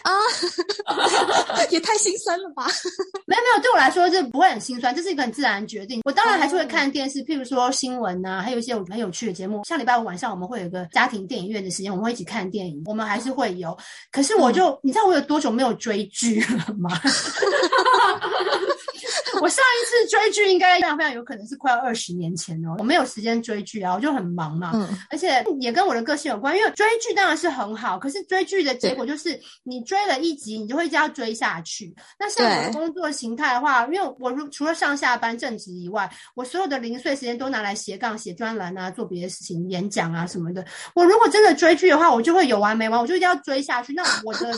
[0.02, 0.12] 啊，
[1.70, 2.66] 也太心酸了吧！
[3.26, 6.00] 没有没有，对我来说这不会很心酸，这是一个很自然的决定。
[6.04, 9.62] 我当然还是会看电视，譬如说新闻啊，还有一些很有趣的节目。
[9.64, 13.76] 像礼拜五晚上我们会有一个家庭电影院的时间，我们会一起看电影，我们还是会有。
[14.10, 16.90] 可是我就，你知道我有多久没有追剧了吗？
[19.42, 31.94] 我上一次追剧应该非常非常有可能是快要二十年前哦，我没有时间追剧啊，我就很忙嘛，嗯，而且也跟我的个性有关，因为追剧当然是很好，可是追剧的结果就是你追了一集，你就会一直要追下去。
[32.18, 40.64] 那像我的工作形态的话，因为我除了上下班正职以外，我所有的零碎时间都拿来斜杠写专栏啊，做别的事情，演讲啊什么的。
[40.94, 43.92] 我如果真的追剧的话，我就会有完没完，我就一定要追下去。
[43.92, 44.52] 那我的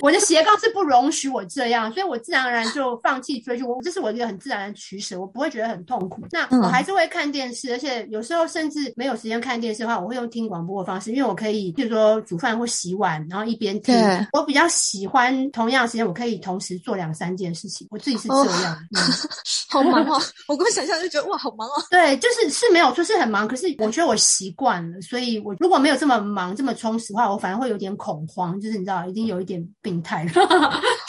[0.00, 3.62] 我的斜杠是不容许我这样，所以我自然而然就放弃追剧。
[3.62, 6.22] 我这是我一个很自然的取舍，我不会觉得很痛苦。
[6.30, 13.94] 那我还是会看电视，而且有时候甚至没有时间看电视的话，我会用听广播的方式，因为我可以，比如说煮饭或洗碗，然后一边听。
[14.32, 17.86] 我比较喜欢同样时间，我可以同时做两三件事情。
[17.90, 18.76] 我自己是这样，
[19.68, 20.20] 好忙哦！
[20.48, 21.82] 我光想象就觉得哇，好忙哦。
[21.90, 30.30] 对，就是是没有说是很忙，可是我觉得我习惯了，所以我如果没有这么忙、这么充实的话，我反而会有点恐慌，就是你知道，已经有一点病态了。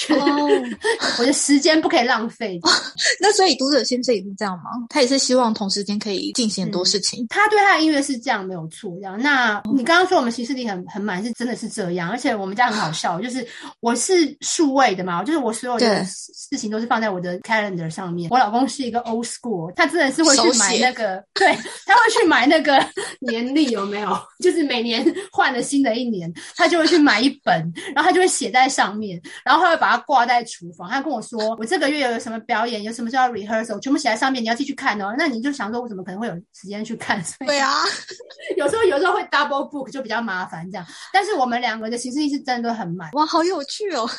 [0.09, 0.47] 哦，
[1.19, 2.59] 我的时间不可以浪费。
[3.19, 4.63] 那所以读者先生也是这样吗？
[4.89, 7.25] 他也是希望同时间可以进行很多事情。
[7.29, 9.19] 他对他的音乐是这样没有错，这样。
[9.21, 12.09] 那你刚刚说我们行事力很很满，是真的是这样。
[12.09, 13.45] 而且我们家很好笑，就是
[13.79, 18.29] 我是数位的嘛，就是我所有的事情都是放在我的 calendar 上面。
[18.29, 21.53] 我老公是一个 old school，他真的是会去买那个， 对，
[21.85, 22.77] 他会去买那个
[23.19, 24.17] 年历，有没有？
[24.39, 27.53] 就是每年换了新的一年，他就会去买一本，
[27.93, 30.89] 然后他就会写在上面，然后他会把它挂在厨房。
[30.89, 35.13] 他跟我说，我这个月有什么表演，有什么叫 rehearsal，全部写在上面，你要继续看哦。
[35.17, 37.21] 那你就想说，我怎么可能会有时间去看？
[37.45, 37.83] 对啊，
[38.57, 40.85] 有时候有时候会 double book 就比较麻烦这样。
[41.11, 43.11] 但是我们两个的行事历是真的都很满。
[43.11, 44.09] 哇，好有趣哦。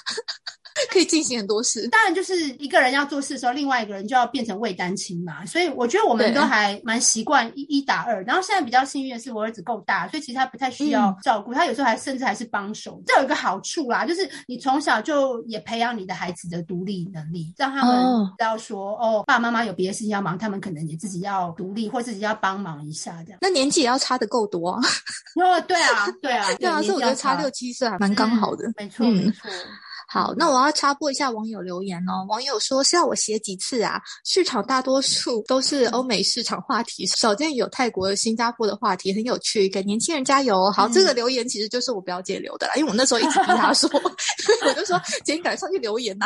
[0.93, 5.45] 可以进行很多事，当然就是一个人要做事的时候，另外一个人就要变成未单亲嘛。
[5.47, 8.23] 所以我觉得我们都还蛮习惯一一打二。
[8.25, 13.03] 然后现在比较幸运的是，我儿子够大，所以其实他不太需要照顾，他有时候还甚至还是帮手。
[13.07, 17.97] 这有一个好处啦，就是你从小就也培养你的孩子的独立能力，让他们
[18.39, 23.39] 知道说哦，爸爸妈妈有别的事情要忙，他们可能也自己要独立或自己要帮忙一下这样。
[23.41, 24.81] 那年纪也要差的够多啊。
[25.37, 28.73] 哦，对啊，对啊， 对啊，所以我觉得差六七岁还蛮刚好的。
[28.77, 29.51] 没错，没错。
[30.17, 32.25] 好，那我要插播一下网友留言哦。
[32.27, 34.01] 网友说是要我写几次啊？
[34.25, 40.71] 市场大多数都是欧美市场话题，少见有泰国、新加坡的话题，很有趣，给年轻人加油。
[40.71, 43.91] 好，这个留言其实就是我表姐留的啦，因为我那时候一直逼她说，
[44.67, 46.25] 我就说姐你赶上去留言呐。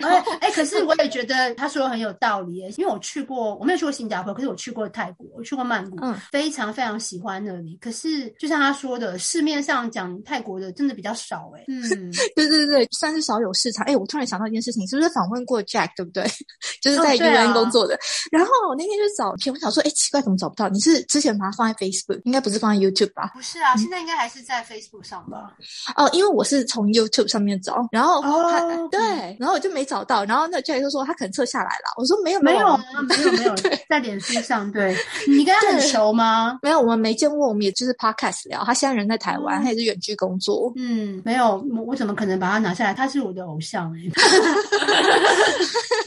[0.00, 7.76] 哎哎，可是我也觉得他说很有道理，因为我去过，我没有去过新加坡，可是我去过泰国，我去过曼谷，嗯，非常非常喜欢那里。
[7.82, 13.84] 可是就像他说的，市面上讲泰国的真的比较少，哎，嗯， 对对对，算是少有市场。
[13.86, 16.24] 哎，我突然想到一件事情，是不是访问过 Jack 对不对？
[16.82, 17.98] 就是在 UN 工作的。
[18.30, 20.68] 然后我那天就找片，我想说，哎，奇怪，怎么找不到？
[20.68, 23.30] 你是之前把它放在 Facebook，应该不是放在 YouTube 吧？
[23.34, 25.52] 不是啊，现在应该还是在 Facebook 上吧？
[25.96, 29.00] 哦，因为我是从 YouTube 上面找，然后哦，对，
[29.38, 31.94] 然后我就没找到，然后那 Jack 就说他可能撤下来了。
[31.96, 33.54] 我说没有没有啊，没有没有，
[33.88, 34.70] 在脸书上。
[34.70, 34.96] 对
[35.26, 36.58] 你跟他很熟吗？
[36.62, 38.62] 没有，我们没见过，我们也就是 Podcast 聊。
[38.64, 40.72] 他现在人在台湾，他也是远距工作。
[40.76, 42.89] 嗯，没有，我怎么可能把他拿下来？
[42.94, 44.00] 他是我的偶像哎。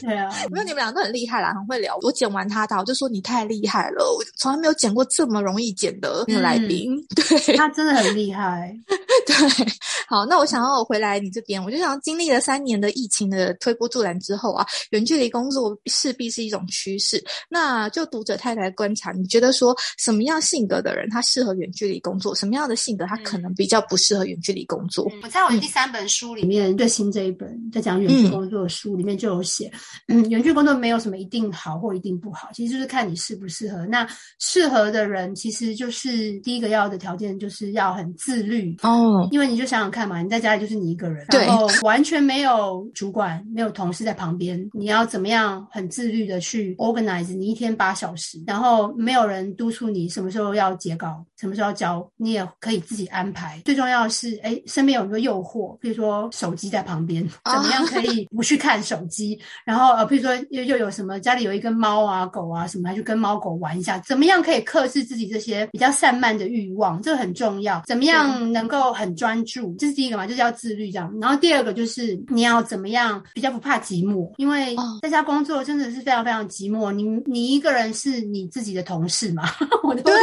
[0.00, 1.96] 对啊，没有你们俩都很厉害啦，很会聊。
[2.02, 6.94] 我剪完他的，我就说你太厉害了，我从来没有剪过这么容易剪的那个来宾。
[7.16, 8.76] 对，他真的很厉害。
[9.26, 9.34] 对，
[10.06, 17.24] 好，那我想要回来你这边，我就想经历了三年的疫情的推波助澜之后啊，远距离工作势必是一种趋势。
[17.48, 25.10] 那就读者太太观察，你觉得说什么样性格的人他适合远距离工作，什么样的性格他可能比较不适合远距离工作？
[25.22, 29.70] 我在我第三本书里面，最新这一本在讲远距工作的书里面就有写，
[30.08, 33.86] 嗯，远距工作没有什么一定好或一定不好，其实就是看你适不适合。
[33.86, 34.06] 那
[34.38, 39.26] 适合的人，其实就是第一个要的条件就是要很自律哦。
[39.30, 53.60] 因为你就想想看嘛，你在家里就是你一个人，然后完全没有主管、没有同事在旁边，你要怎么样很自律的去 organize 你一天八小时，然后没有人督促你什么时候要截稿、什么时候要交，你也可以自己安排。
[53.64, 59.38] 最重要的是，哎，身边有一个诱惑，比如说手机在旁边，怎么样可以不去看手机？
[59.64, 67.00] 然后呃，比如说又又有什么家里有一个猫啊、狗啊什么，还去跟猫狗玩一下，怎么样可以克制自己这些比较散漫的欲望？
[67.00, 67.80] 这个很重要。
[67.86, 71.14] 怎么样能够很很专注，这是第一个嘛，就是要自律这样。
[71.20, 76.90] 然后第二个就是你要怎么样比较不怕寂寞，因为在家工作真的是非常非常寂寞。
[76.90, 79.42] 你你一个人是你自己的同事嘛？
[79.84, 80.14] 我对，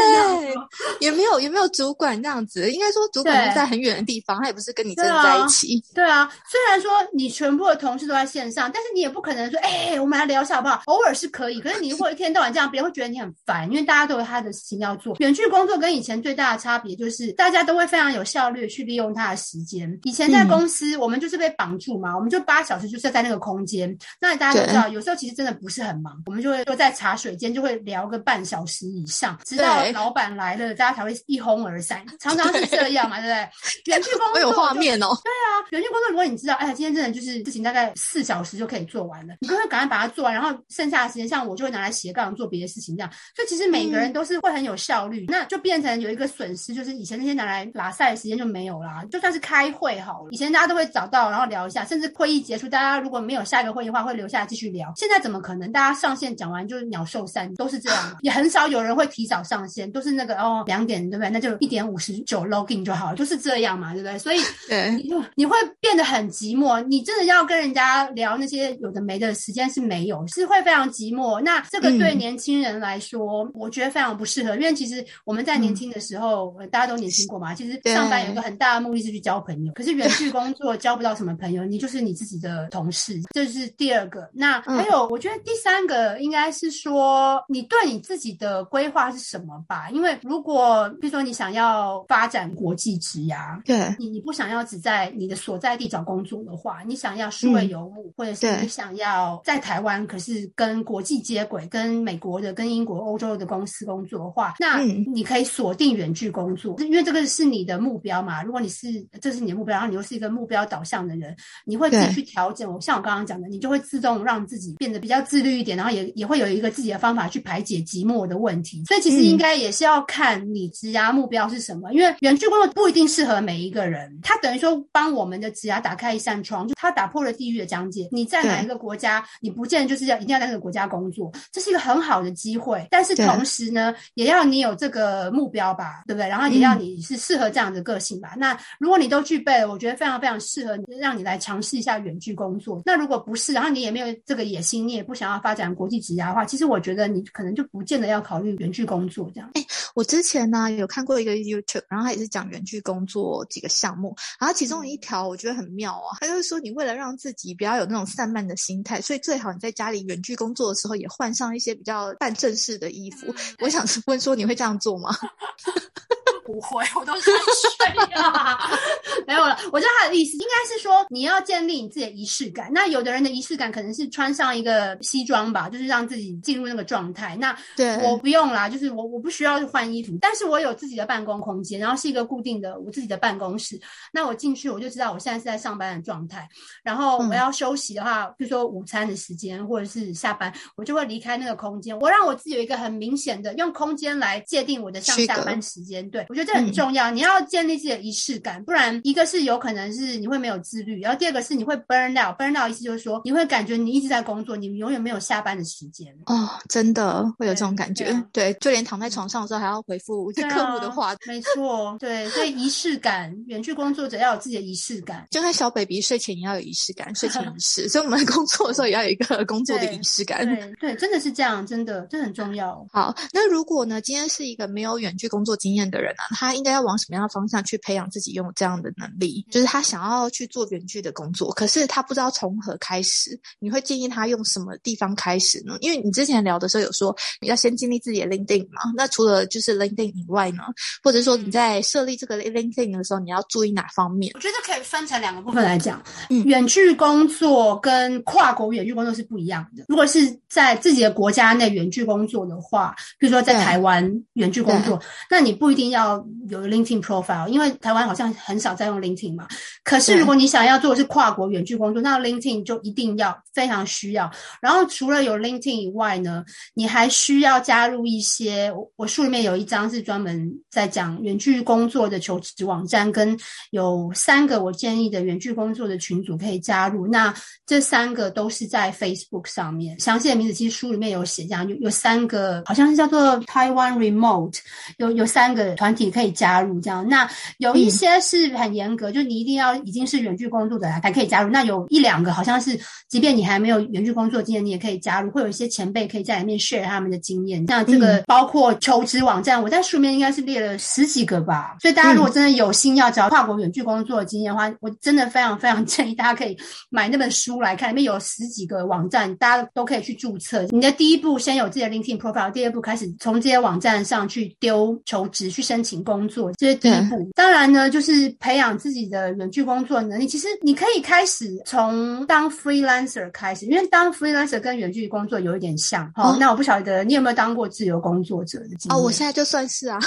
[0.99, 2.71] 也没有也没有主管这样子。
[2.71, 5.79] 应该说主管在很远的地方，他也不是跟你真的在一起。
[5.93, 10.81] 对啊，虽然说你全部的同事都在线上，但是你也不可能说，哎，我们来聊一下好不好？
[10.85, 15.15] 偶尔是可以，可是你如果一天到晚这样，别人会觉得你很烦，因为大家都有他的事情要做。
[15.19, 18.61] 远距工作跟以前最大的差别就是，大家都会非常有效率。
[18.71, 19.99] 去利用他的时间。
[20.03, 23.93] 以前在公司，我们就是被绑住嘛，我们就八小时就是在那个空间。
[24.19, 32.01] 那大家都知道，有时候其实真的不是很忙，我们就会坐在茶水间，就会聊个半小时以上，直到老板来了，大家才会一哄而散。
[32.19, 33.49] 常常是这样嘛，对不对？
[33.93, 35.07] 远距工作有画面哦。
[35.23, 43.11] 对啊，远距工作，如果你知道，哎呀，今天真的就是事情大概四小时就可以做完了，你就会赶快把它做完，然后剩下的时间，像我就会拿来斜杠做别的事情，这样。
[43.35, 48.61] 所以其实每个人都是会很有效率，那就变成有一个损失，就是以前那些拿来拉赛的时间就没。
[48.61, 54.93] 有啦，就算是开会好了，以前大家都会找到，然后聊一下，甚至会议结束，大家如果没有下一个会议的话，会留下来继续聊。
[54.95, 55.71] 现在怎么可能？
[55.71, 61.29] 大家上线讲完就是鸟兽散，都是这样， 也很少有人会提早上线，都是那个哦两点对不对？
[61.31, 64.19] 那就一点五十九 login 就好了，就是这样嘛，对不对？
[64.19, 64.37] 所以
[64.95, 71.41] 你你会变得很寂寞，你真的要跟人家聊那些有的没的时间是没有，是会非常寂寞。
[71.41, 78.51] 那这个对年轻人来说，我觉得非常不适合，因为其实我们在年轻的时候，大家都年轻过嘛，其实上班有一个很。
[78.51, 84.29] 很大的目的是去交朋友，可是远距工作交不到什么朋友，你就是你自己的同事，这是第二个。
[84.33, 89.89] 那还有，我觉得第三个应该是说，你对你自己的规划是什么吧？
[89.89, 108.43] 因为如果比如说你想要发展国际职涯，对你你不想要只在你的所在地找工作的话，你想要数位游牧，或者是你想要在台湾，可是跟国际接轨，跟美国的、跟英国、欧洲的公司工作的话，那你可以锁定远距工作，因为这个是你的目标嘛。
[108.43, 108.87] 如果你是
[109.21, 111.35] 这是你的目标，然后你又是一个目标导向的人，
[111.65, 112.71] 你会自己去调整。
[112.71, 118.83] 我像我刚刚讲的，你就会自动让自己变得比较自律一点，然后也也会有一个自己的方法去排解寂寞的问题。
[118.85, 124.19] 所以其实应该也是要看你职涯目标是什么，因为远距工作不一定适合每一个人。
[124.21, 128.07] 它等于说帮我们的职涯打开一扇窗，就它打破了地域的疆界。
[128.11, 132.87] 你在哪一个国家，你不见得就是要一定要在那个国家工作，这是一个很好的机会。
[132.91, 136.27] 但是同时呢，也要你有这个目标吧，对不对？
[136.29, 138.11] 然后也要你是适合这样的个性。
[138.21, 138.33] 吧。
[138.37, 142.81] 那如果你都具备了，我觉得非常非常适合让你来尝试一下远距工作。
[142.85, 149.49] 那如果不是，然后你也没有这个野心，你也不想要发展国际职涯的话，其实我觉得你可能就不见得要考虑远距工作这样。
[149.53, 163.33] 哎，我之前呢有看过一个 YouTube，然后他也是讲远距工作几个项目，然后其中一条我觉得很妙啊，他就是说你为了让自己不要有那种散漫的心态，所以最好你在家里远距工作的时候也换上一些比较半正式的衣服。
[163.59, 165.15] 我想问说，你会这样做吗？
[166.51, 168.59] 不会， 我都是睡啊，
[169.25, 169.57] 没有了。
[169.71, 172.69] 我知道他的意思，应该是说你要建立你自己的仪式感。
[172.73, 177.35] 那有的人的仪式感可能是穿上一个西装吧，就是让自己进入那个状态。
[177.37, 183.79] 那对我不用啦，就是我我不需要去换衣服，但是我有自己的办公空间，然后是一个固定的我自己的办公室。
[184.11, 186.47] 那我进去我就知道我现在是在上班的状态。
[186.83, 191.97] 然后我要休息的话，比如说午餐的时间或者是下班，我就会离开那个空间。
[191.99, 196.07] 我让我自己有一个很明显的用空间来界定我的上下班时间。
[196.09, 197.09] 对我觉得这很重要。
[197.11, 202.37] 你要建立自己的仪式感，不然一个是有可能是你会没有自律，然后第二个是你会 burn out。
[202.39, 206.07] burn out 意思就是说你会感觉你一直在工作，你永远没有下班的时间。
[206.25, 208.11] 哦，真的会有这种感觉。
[208.31, 211.15] 对，就连躺在床上的时候还要回复客户的话。
[211.27, 215.27] 没错，对，所以仪式感，远距工作者要有自己的仪式感。
[215.31, 217.89] 就跟小 baby 睡前也要有仪式感，睡前仪 式。
[217.89, 220.45] 所以我们工作的时候也要有一个工作的仪式感。
[220.45, 222.85] 对对，真的是这样，真的这很重要。
[222.91, 229.45] 好，那如果呢，今天是一个没有远距工作经验的人呢，他应该要往什么样的方向去培养自己拥有这样的能力？
[229.49, 233.39] 就是他想要去做远距的工作，可是他不知道从何开始。
[233.59, 235.77] 你会建议他用什么地方开始呢？
[235.81, 238.81] 因为你之前聊的时候有说，你要先建立自己的 LinkedIn 嘛。
[238.95, 240.63] 那除了就是 LinkedIn 以外呢，
[241.03, 244.31] 或者说你在设立这个 LinkedIn 的时候，你要注意哪方面？
[244.35, 246.01] 我觉得可以分成两个部分来讲。
[246.29, 249.85] 嗯，远距工作跟跨国远距工作是不一样的。
[249.87, 254.03] 如果是在自己的国家内远距工作的话，比如说在台湾
[254.33, 254.99] 远距工作，
[255.29, 256.10] 那你不一定要
[256.49, 259.47] 有 LinkedIn profile，因为台湾好像很少在用 LinkedIn 嘛。
[259.83, 264.29] 可是如果你想要做的是跨国远距工作，那 LinkedIn 就一定要非常需要。
[264.61, 266.43] 然后除了有 LinkedIn 以外呢，
[266.73, 268.71] 你还需要加入一些。
[268.95, 273.37] 我书里面有一章是专门在讲远距工作的求职网站，跟
[273.71, 277.07] 有三个我建议的远距工作的群组可以加入。
[277.07, 277.33] 那
[277.65, 284.59] 这三个都是在 Facebook 上面，详细的名字其实书里面有写，这样有有三个，好像是叫做 Taiwan Remote，
[284.97, 287.07] 有有三个团体可以加入这样。
[287.07, 291.49] 那有一些是很严格，就你一定要已经是远距工作者才可以加入。
[291.49, 292.79] 那有一两个好像是，
[293.09, 295.29] 即便你还没有远距工作经验，你也可以加入。
[295.31, 297.63] 会有一些前辈可以在里面 share 他们的经验。
[297.67, 301.75] 那这个包括求职网站，我在书面应该是列了十几个吧。
[301.81, 306.57] 所以大家如果真的有心要找跨国远距工作的经验的话，我真的非常非常 建议大家可以
[306.89, 310.65] 买那本书来看，里面有十几个网站，大家都可以去注册。
[310.69, 317.29] 你的第一步先有自己的 LinkedIn profile，第二步开始从这些网站上去丢求职、去申请工作，这是第一步。
[317.35, 320.27] 当然呢，就是培养自己的远距工作能力。
[320.27, 326.05] 其实你可以开始从当 freelancer 开始，因为当 freelancer 跟远距工作有一点像。
[326.15, 328.95] 哦，那我不晓得你有没有当过自由工作者的经验？
[328.95, 329.99] 哦，我现在就算是啊。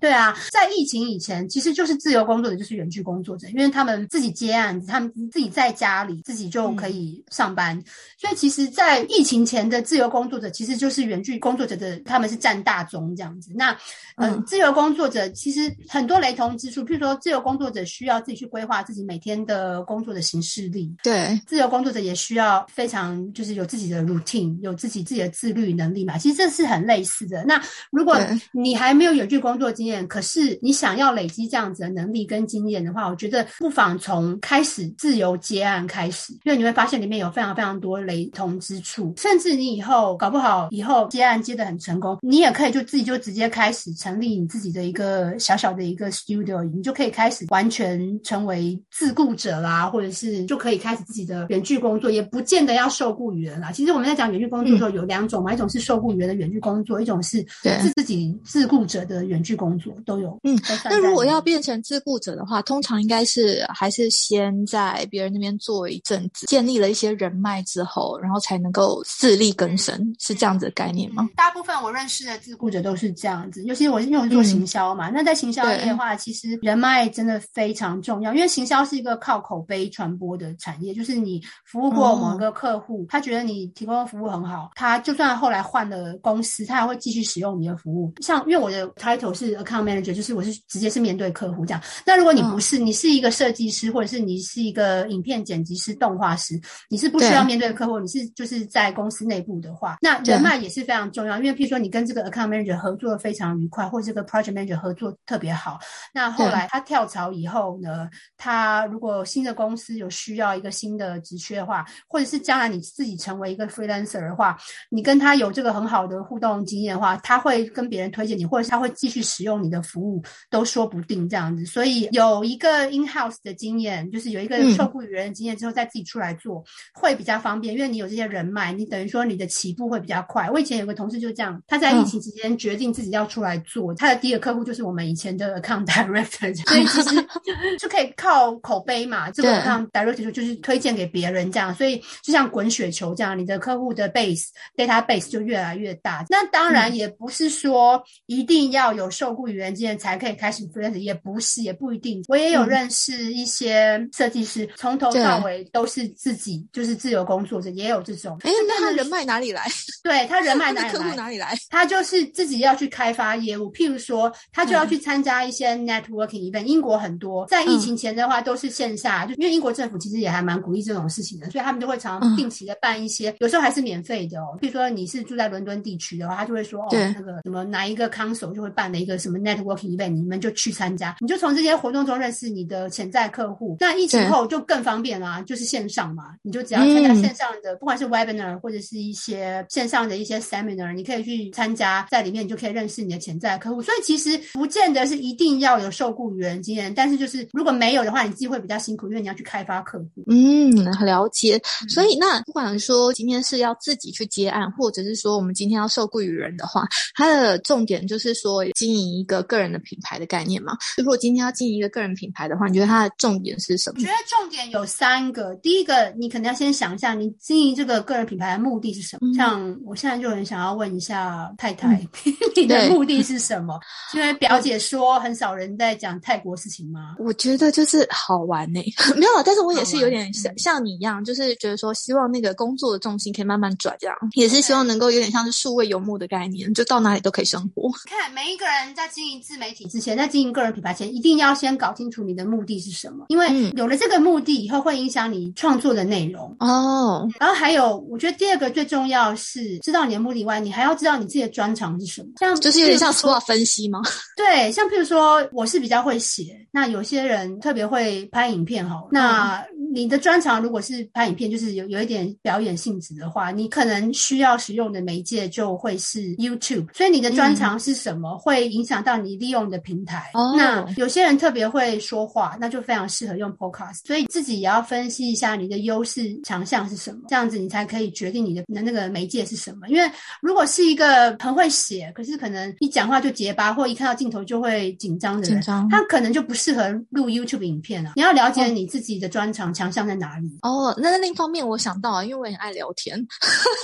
[0.00, 7.80] 对啊，在疫情以前，其实就是自由工作者，就是远距工作者，因为他们自己接案子，他们自己在家里自己就可以上班。
[8.16, 13.50] 所以，其实，在疫情前的自由工作者，其实就是远距工作者的，他们是占大宗这样子。
[13.54, 13.76] 那，
[14.16, 20.94] 嗯，自由工作者其实很多雷同之处，譬如说，自由工作者需要自己去规划自己每天的工作的形式力。
[21.02, 26.18] 对，自由工作者也需要非常就是有自己的 routine，有自己自己的自律能力嘛。
[26.18, 27.44] 其实这是很类似的。
[27.44, 28.18] 那如果
[28.52, 53.72] 你还没有远距工作经验，可是你想要累积这样子的能力跟经验的话，我觉得不妨从开始自由接案开始，因为你会发现里面有非常非常多雷同之处，甚至你以后搞不好以后接案接的很成功，你也可以就自己就直接开始成立你自己的一个小小的一个 studio，你就可以开始完全成为自雇者啦，或者是就可以开始自己的远距工作，也不见得要受雇于人啦。
[53.72, 60.38] 其实我们在讲远距工作的时候有两种嘛，一种是受雇于人的远距工作，一种是是自己自雇者的远距工作都有。
[60.44, 71.28] 嗯，那如果要变成自雇者的话，通常应该是还是先在别人那边做一阵子，建立了一些人脉之后，然后才能够自力更生，是这样子的概念吗？
[71.36, 88.12] 大部分我认识的自雇者都是这样子，尤其我因为我做行销嘛，那在行销业的话，其实人脉真的非常重要，因为行销是一个靠口碑传播的产业，就是你服务过某一个客户，他觉得你提供的服务很好，他就算后来换了公司，他还会继续使用你的服务。
[88.20, 91.82] 像因为我的 title 是 account manager，就是我是直接是面对客户这样。
[92.06, 96.58] 那如果你不是，你是一个设计师，或者是你是一个影片剪辑师、动画师，
[96.88, 101.36] 你是不需要面对客户，你是就是在公司内部的话，那人脉也是非常重要。
[101.38, 105.78] 因为譬如说你跟这个 account manager 合作的非常愉快，或者这个 project manager 合作特别好，
[106.14, 114.56] 那后来他跳槽以后呢，他如果新的公司有需要一个新的职缺的话，或者是将来你自己成为一个 freelancer 的话，
[114.90, 121.64] 你跟他有这个很好的互动经验的话，他会跟别人推荐你，或者是他会继续使用你的服务，都说不定这样子。
[121.64, 130.48] 所以有一个 in house 的经验，就是有一个受雇于人的经验之后，再自己出来做会比较方便，因为你有这些人脉，你等于说你的起步会比较快。
[130.50, 137.26] 我以前有个同事就这样，他在疫情期间决定自己要出来做，他的第一个客户就是我们以前的 account director，所以其实
[137.78, 146.24] 就可以靠口碑嘛，这个 account director 就是推荐给别人这样，所以就像滚雪球这样，你的客户的 base database 就越来越大。
[146.28, 152.22] 那当然也不是说一定要有受雇于人经验才可以开始 freelance，也不是，也不一定。
[152.28, 158.36] 我也有认识一些设计师，从头到尾都是自己就是自由工作者，也有这种。
[158.42, 159.66] 哎，那他人脉哪里来？
[160.02, 160.92] 对他人脉 哪里来？
[160.92, 161.54] 客户哪里来？
[161.68, 166.64] 他就是自己要去开发业务，譬如说，他就要去参加一些 networking event。
[166.64, 174.58] 英国很多，在疫情前的话都是线下，就因为英国政府其实也还蛮鼓励这种事情的，所以他们就会常定期的办一些，有时候还是免费的哦。
[174.60, 183.76] 譬如说你是住在伦敦地区的话，他就会说哦，那个什么哪一个 council 就会办的一个什么 networking event，你们就去参加，你就从这些活动中认识你的潜在客户。
[183.80, 193.82] 那疫情后就更方便啦，就是线上嘛，你就只要参加线上的，不管是 webinar 或者是一些线上的一些 seminar，你可以去参加，在里面你就可以认识你的潜在客户。
[193.82, 200.24] 所以其实不见得是一定要有受雇于人经验，但是就是如果没有的话，你自己会比较辛苦，因为你要去开发客户。
[200.28, 201.60] 嗯，很了解。
[201.88, 210.76] 所以那不管说今天是要自己去接案，或者是说我们今天要受雇于人的话，它的重点就是说经营一个个人的品牌的概念嘛。
[210.96, 213.96] 如果今天要经营一个个人品牌的话，你觉得它的重点是什么？
[213.98, 215.54] 我觉得重点有三个。
[215.56, 219.34] 第一个，你可能要先想一下，你经营这个个人品牌的目的是什么？
[219.34, 222.00] 像我现在就很想要问一下太太，
[222.56, 223.78] 你的目的是什么？
[224.14, 227.16] 因为表姐说很少人在讲泰国事情吗？
[227.18, 228.80] 我觉得就是好玩呢，
[229.16, 237.90] 没有，但是我也是有点像像你一样，就是觉得说希望那个工作的重心可以慢慢转，这样也是希望能够有点像是数位游牧的概念，就到哪里都可以生活。
[238.04, 247.28] 看每一个人在经营自媒体之前，在经营个人品牌前，一定要先搞清楚你的目的是什么，因为有了这个目的以后，会影响你创作的内容哦。
[247.40, 254.00] 然后还有，我觉得第二个最重要是知道你的目的以外，你还要知道你自己的专长是什么，像就是有点像 SWOT 分析吗？
[254.36, 259.64] 对，像譬如说我是比较会写，那有些人特别会拍影片哈，那。
[259.90, 266.86] 你的专长如果是拍影片，就是有有一点表演性质的话，你可能需要使用的媒介就会是 YouTube。
[266.92, 270.30] 所以你的专长是什么，会影响到你利用你的平台。
[270.34, 274.00] 哦那有些人特别会说话，那就非常适合用 Podcast。
[274.06, 279.88] 所以自己也要分析一下你的优势强项是什么，这样子你才可以决定你的那那个媒介是什么。
[279.88, 288.12] 因为如果是一个很会写，可是可能一讲话就结巴，或一看到镜头就会紧张的人，他可能就不适合录 YouTube 影片啊。
[288.16, 289.68] 你要了解你自己的专长。
[289.78, 290.48] 强项在哪里？
[290.62, 293.14] 哦，那另一方面，我想到啊，因为我很爱聊天。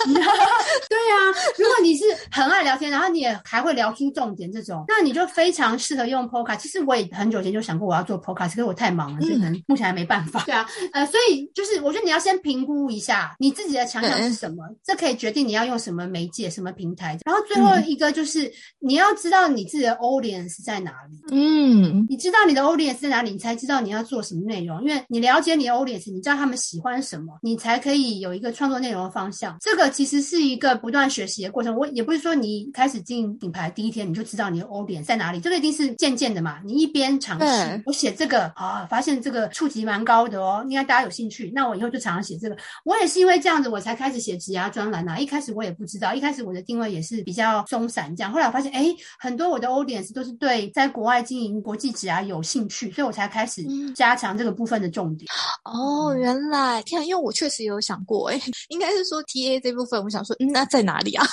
[0.07, 1.19] 对啊，
[1.59, 6.57] 如果你是很爱聊天，然后你也还会聊出重点这种，那你就非常适合用 Podcast。
[6.59, 10.43] 其实我也很久前就想过我要做 Podcast，可是我太忙了，所以可能目前还没办法。
[10.45, 17.19] 对啊， 呃，所以就是我觉得你要先评估一下你自己的强项是什么，这可以决定你要用什么媒介、什么平台。
[17.25, 18.51] 然后最后一个就是
[18.81, 21.19] 你要知道你自己的 audience 在哪里。
[21.33, 24.83] 嗯，你知道你的 audience 在哪里，你才知道你要做什么内容。
[24.83, 25.95] 因为你了解你的 audience，。
[26.15, 29.57] 你知道他们喜欢什么，你才可以有一个创作内容的方向。
[29.61, 31.75] 这个其实是一个不断学习的过程。
[31.77, 36.61] 我也不是说你开始进品牌第一天你就知道你的欧点在哪里，这个一定是渐渐的嘛。
[36.64, 41.51] 你一边尝试，我写这个啊，发现这个触及蛮高的哦，应该大家有兴趣。
[41.55, 42.57] 那我以后就常常写这个。
[42.84, 45.18] 我也是因为这样子，我才开始写职涯专栏呐。
[45.18, 48.32] 一开始我也不知道，一开始我的定位也是比较松散这样。
[48.32, 48.86] 后来我发现，哎，
[49.18, 53.64] 很多我的 audience 都是对在国外经营国际职涯有兴趣，所以我才开始
[53.95, 55.28] 加强这个部分的重点。
[55.64, 61.26] 哦，原来天，因为我确实有想过，哎，应该是说 T A 这部分，我想说，嗯，那在哪里啊？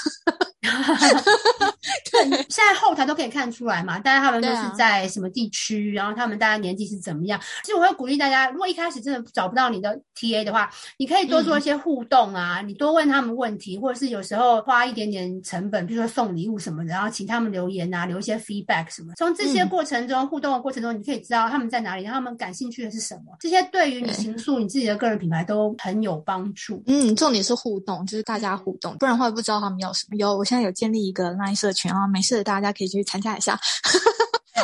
[2.11, 7.39] 对，现在后台都可以看出来嘛，大家他们都是在什么地区，然后他们大家年纪是怎么样。
[7.63, 19.13] 其实我会鼓励大家，如果一开始真的找不到你的 T A 的话，你可以多做一些互动啊，你多问他们问题，或者是有时候花一点点成本，比如说送礼物什么的，然后请他们留言啊，留一些 feedback 什么。
[19.17, 23.35] 从这些过程中互动的过程中，你可以知道他们在哪里，然后他们感兴趣的是什么。
[23.39, 26.83] 这些对于你形塑你自己的个人品牌都很有帮助。
[26.87, 30.17] 嗯，重点是互动，就是大家互动，不然的话不知道他们要什么。
[30.17, 33.59] 有，我现在有建立一个 Line 社群啊，没事的大家可以去参加一下。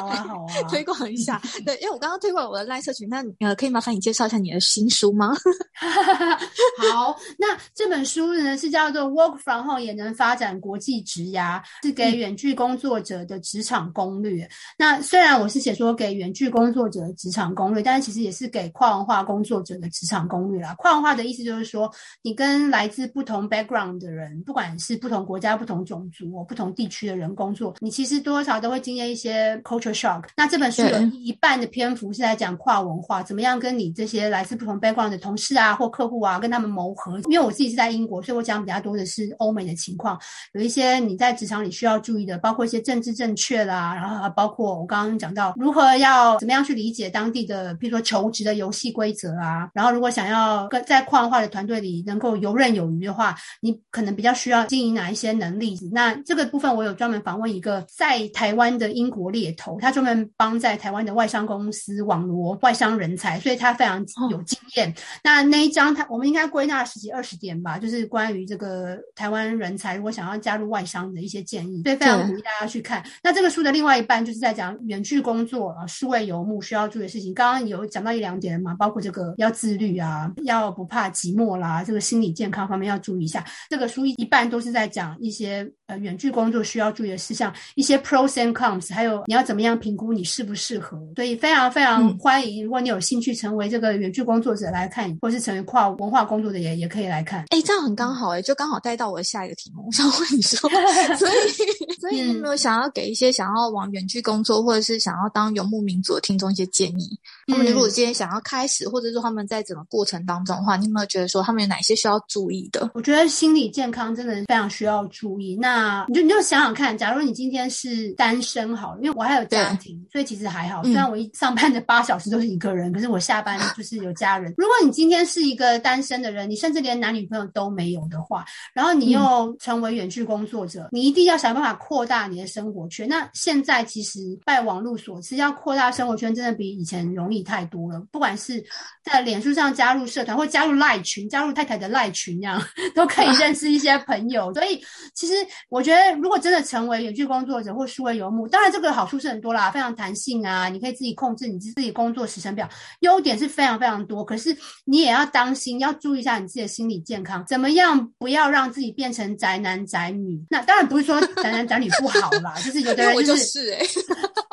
[0.02, 1.42] 好啊，好啊， 推广一下。
[1.66, 5.36] 对，因为我刚刚推广我的赖社群，那呃，可以麻烦你介绍一下你的新书吗？
[6.92, 14.48] 好，那这本书呢是叫做《Work from Home 也能发展国际职涯》，是给远距工作者的职场攻略。
[14.78, 20.76] 那虽然我是写说给远距工作者的职场攻略，但是其实也是给跨文化工作者的职场攻略啦。
[20.78, 21.92] 跨文化的意思就是说，
[22.22, 30.24] 你跟来自不同 background 的人，不管是不同国家、不同种族、不同地区的人工作，你其实多少都会经验一些 culture shock。
[30.36, 37.20] 那这本书有一半的篇幅是在讲跨文化，怎么样跟你这些来自不同 background 的同事啊或客户啊，跟他们谋合。
[37.30, 40.20] 因为我自己是在英国，所以我讲比较多的是欧美的情况，
[40.54, 49.70] 有一些你在职场里需要注意的，包括一些政治正确啦，然后包括我刚刚讲到如何要怎么样去理解当地的，比如说求职的游戏规则啊。
[49.74, 55.78] 然后如果想要跟在跨文化的团队里能够游刃有余的话，你可能比较需要经营哪一些能力？
[55.92, 64.94] 那这个部分我有专门访问一个在台湾的英国猎头，他专门帮在台湾的外商公司网罗外商人才，所以他非常有经验。
[65.24, 73.04] 那那一章他我们应该归纳十几二十点吧，就是关于这个台湾人才如果想要加入外商的一些建议，所以非常鼓励大家去看。
[73.24, 77.34] 那这个书的另外一半就是在讲远距工作啊，数位游牧需要注意的事情。
[77.34, 83.44] 刚刚有讲到一两点嘛，包括这个要自律啊，要不怕寂寞啦，这个心理健康方面要注意一下。
[83.70, 90.98] 这个书一半都是在讲一些呃远距工作需要注意的事项，一些 pros and cons，还有你要怎么样评估你适不适合。
[91.16, 97.46] 所以非常非常欢迎，如果你有兴趣成为这个远距工作者来看，或是成为跨文化工作的也也可以来看。
[97.50, 100.70] 哎，这样很刚好哎，就刚好带到我的下一个题目，我想问你说，
[101.18, 101.32] 所以
[102.00, 107.20] 所以你有没有想要给一些想要往远距工作，或者是想要当游牧民族的听众一些建议？
[107.48, 112.90] 他们如果今天想要开始，或者说他们在整个过程当中的话，你有没有觉得说他们有哪些需要注意的？
[112.94, 115.56] 我觉得心理健康真的非常需要注意。
[115.60, 120.84] 那你就你就想想看，假如你今天是单身好，因为我还有家庭，所以其实还好。
[120.84, 124.54] 虽然我一上班的八小时都是一个人，可是我下班就是有家人。
[124.58, 133.08] 如果你今天是一个单身的人，你甚至连男女朋友都没有的话，然后你又成为远距工作者，你一定要想办法扩大你的生活圈。
[133.08, 138.02] 那现在其实拜网络所赐，要扩大生活圈真的比以前容易太多了。
[138.12, 138.64] 不管是
[139.04, 142.62] 在脸书上加入社团，或加入赖群，加入太太的赖群，这样
[142.96, 144.54] 都可以认识一些朋友。
[144.54, 144.82] 所以
[145.14, 145.34] 其实
[145.70, 152.68] 我觉得，如果真的成为远距工作者或数位游牧，当然这个好处是很多啦，非常弹性啊，你可以自己控制你自己工作时程表，
[153.02, 154.26] 优点是非常非常多。
[154.26, 160.44] 可是你也要当心，要注意一下你自己的心理健康，怎么样不要让自己变成宅男宅女？
[160.50, 163.86] 那当然不是说宅男宅女不好啦， 就是有的人就是哎，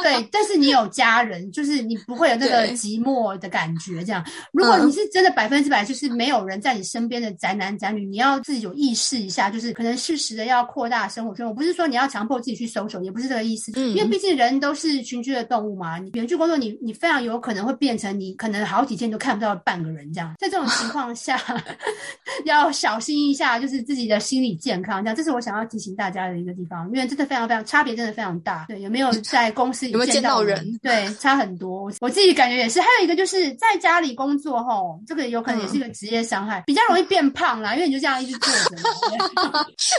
[0.02, 4.04] 对，但是你有家人，就是你不会有那个寂寞的感觉。
[4.04, 4.22] 这样，
[4.52, 11.46] 如果你是真的百分之百就是没有人在你身边的宅男宅女，你要自己有意识一下，就是可能适时的要扩大生活圈。
[11.46, 13.72] 我不是说你要强迫自己去收手，也不是这个意思。
[13.76, 20.34] 嗯，因为毕竟人都是群居的动物嘛，你远距工作，你你非常有可能会变成你可能好几天都看不到半个人这样。
[20.38, 21.40] 在这种 情况下，
[22.44, 25.02] 要小心一下，就是自己的心理健康。
[25.02, 28.64] 这样，这是我想要提醒大家的一个地方，因为真的非常非常差别，真的非常大。
[28.68, 30.78] 对，有没有在公司里 有没有见到人？
[30.82, 31.90] 对，差很多。
[32.00, 32.80] 我自己感觉也是。
[32.80, 38.76] 还有一个就是在家里工作吼，这个有可能也是一个职业伤害，比较容易变胖啦，因为你就这样一直坐着。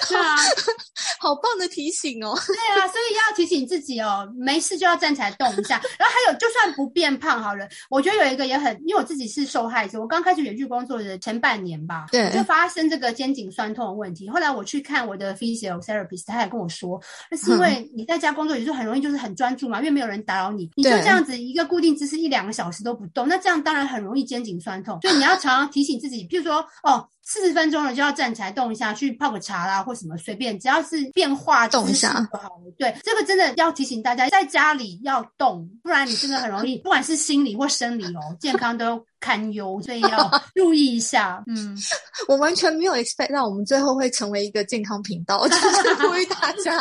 [0.09, 0.36] 对啊，
[1.19, 2.38] 好棒的提醒哦。
[2.45, 5.76] 对啊，所以要提醒自己哦，没事就要站起来动一下。
[5.97, 14.28] 然后还有，就算不变胖好了，我觉得有一个也很，因为我自己是受害者，我刚开始远距工作的前半年吧，对，就发生这个肩颈酸痛的问题。
[14.30, 16.99] 后来我去看我的 physiotherapist，他也跟我说，
[17.30, 24.99] 那是因为你在家工作，也就很容易就是很专注嘛，因为没有人打扰你，你就这样子一个固定姿势一两个小时都不动，那这样当然很容易肩颈酸痛。
[25.01, 27.07] 所以你要常常提醒自己，譬如说，哦。
[27.26, 32.71] 四十分钟了就要站起来动一下，去泡个茶啦，或什么随便，只要是变化动一下就好了。
[32.78, 41.43] 对，这个真的要提醒大家，在家里要动，不然你真的很容易，不管是心理或生理哦，健康都堪忧，所以要注意一下。
[41.47, 41.76] 嗯，
[42.30, 46.76] 我完全没有 expect 到我们最后会成为一个健康频道，就是 呼吁大家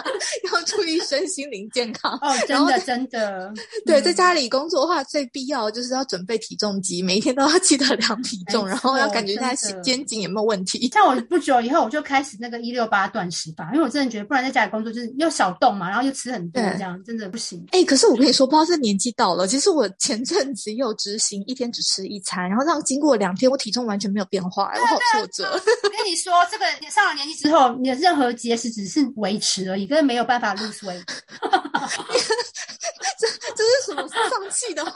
[0.53, 2.13] 要注意身心灵健康。
[2.21, 3.51] 哦，真的真的，
[3.87, 10.35] 对，在家里工作的话，最必要就是要准备体重机，每一天都要记得量体重，然后要感觉一下肩颈有。
[10.35, 10.91] 没有问题。
[10.93, 17.65] 像我不久以后，我就开始那个一六八断食法，因为我真的觉得，不然在家里工作就是又小动嘛，然后又吃很多，这样真的不行。
[17.71, 25.45] 哎，可是我跟你说，不知道是年纪到了，其实我前阵子又执行一天只吃一餐，然后这样经过两天，我体重完全没有变化，我好挫折。
[25.53, 31.05] 我跟你说，这个你上了年纪之后，你的任何节食只是维持而已，根本没有办法 lose weight。
[33.19, 34.93] 这这是什么上放弃的话，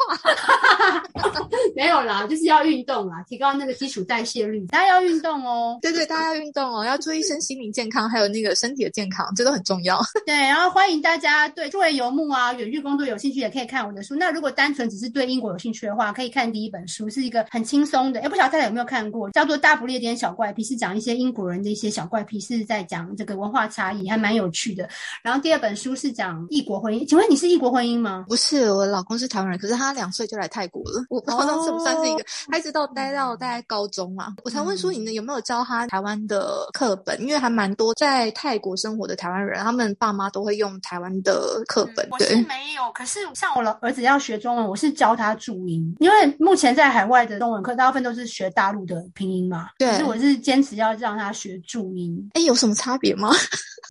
[1.74, 4.66] 没有啦，就是要运动啦，提高那个基础代谢率。
[4.66, 10.00] 大家要运动哦，对对，大家要运动哦，要注意身心灵健康，还有那个身体的健康，这都很重要。
[10.26, 14.14] 对，然后欢迎大家对作为游牧啊、远距工作有兴趣，也可以看我的书。
[14.14, 18.20] 那如果单纯只是对英国有兴趣的话，可以看第一本书，是一个很轻松的。
[18.20, 24.88] 哎，不晓得大家有没有看过，叫做《大不列颠小怪癖》，是讲一些英国人的一些小怪癖，是在讲这个文化差异，还蛮有趣的。
[25.22, 28.24] 然后第二本书是讲异国婚姻，请问你是异国婚姻吗？
[28.28, 31.04] 不是，我老公是台湾人，可是他两岁就来泰国了。
[31.08, 34.34] 我不知道算不算是一个，他一直到待到大概高中嘛。
[34.44, 37.20] 我才问说你呢有没有教他台湾的课本？
[37.20, 42.08] 因为还蛮多在泰国生活的台湾人，他们爸妈都会用台湾的课本。
[42.10, 49.68] 我是没有，可是像我老儿子要学中文，我是教他注音，因为目前在海外的中文课大部分都是学大陆的拼音嘛。
[49.78, 52.30] 对，可是我是坚持要让他学注音。
[52.34, 53.30] 哎，有什么差别吗？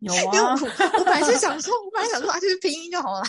[0.00, 0.54] 有啊，
[0.96, 3.22] 我本来是想说，我本来想说啊，就是拼音就好了，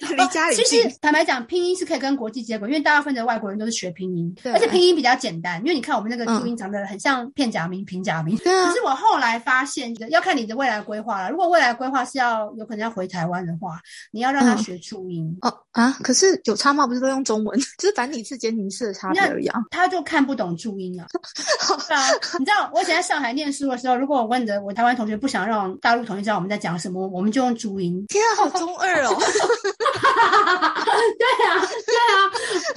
[0.16, 0.64] 离家里近。
[0.64, 5.60] 其实坦白讲，拼音是可以跟国际接轨，因为大部分的外国人都是学拼音，而且拼音比较简单。
[5.60, 8.36] 因为你看我们那个注音长得很像片假名、平假名。
[8.38, 8.66] 对啊。
[8.66, 11.30] 可是我后来发现，要看你的未来规划了。
[11.30, 13.78] 如果未来规划是要有可能要回台湾的话，
[14.12, 15.36] 你要让他学注音。
[15.42, 16.86] 哦啊，可是有差吗？
[16.86, 19.60] 不是都用中文，就是繁体字、简体字的差别而已啊。
[19.70, 21.06] 他就看不懂注音啊。
[21.88, 28.04] 对啊，你知道我以前在上海念书的时候，如果我问的我台湾同学不想让大陆同学知道我们在讲什么，我们就用注音。
[28.08, 29.16] 天啊，好中二哦！
[31.18, 32.30] 对啊，对啊，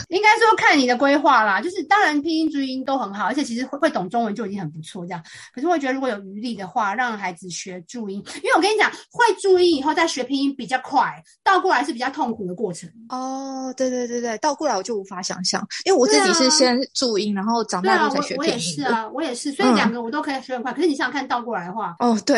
[0.10, 1.62] 应该说看你的规划啦。
[1.62, 5.06] 就是当然拼音注音都很好，而且其实会会懂中文就已经很不错。
[5.06, 12.90] 这样，可是我觉得如果有余力的话，让孩子学注音，因为我跟你讲，会注音以后再学拼音比较快，倒过来是比较痛苦的过程。
[13.10, 18.40] 哦，对对对对，倒过来我就无法想象，因为我自己是先注音，然后长大后才学拼音。
[18.40, 20.74] 我也是啊，我也是，所以两个我都可以学很快。
[20.74, 22.38] 可是你想想看，倒过来的话，哦，对，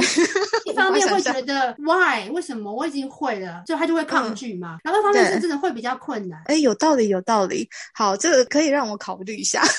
[0.65, 4.62] 一方面会觉得 why 为什么我已经会了，就他就会抗拒嘛。
[4.83, 6.41] 然后一方面是真的会比较困难。
[6.45, 7.67] 哎，有道理，有道理。
[7.93, 9.63] 好，这个可以让我考虑一下。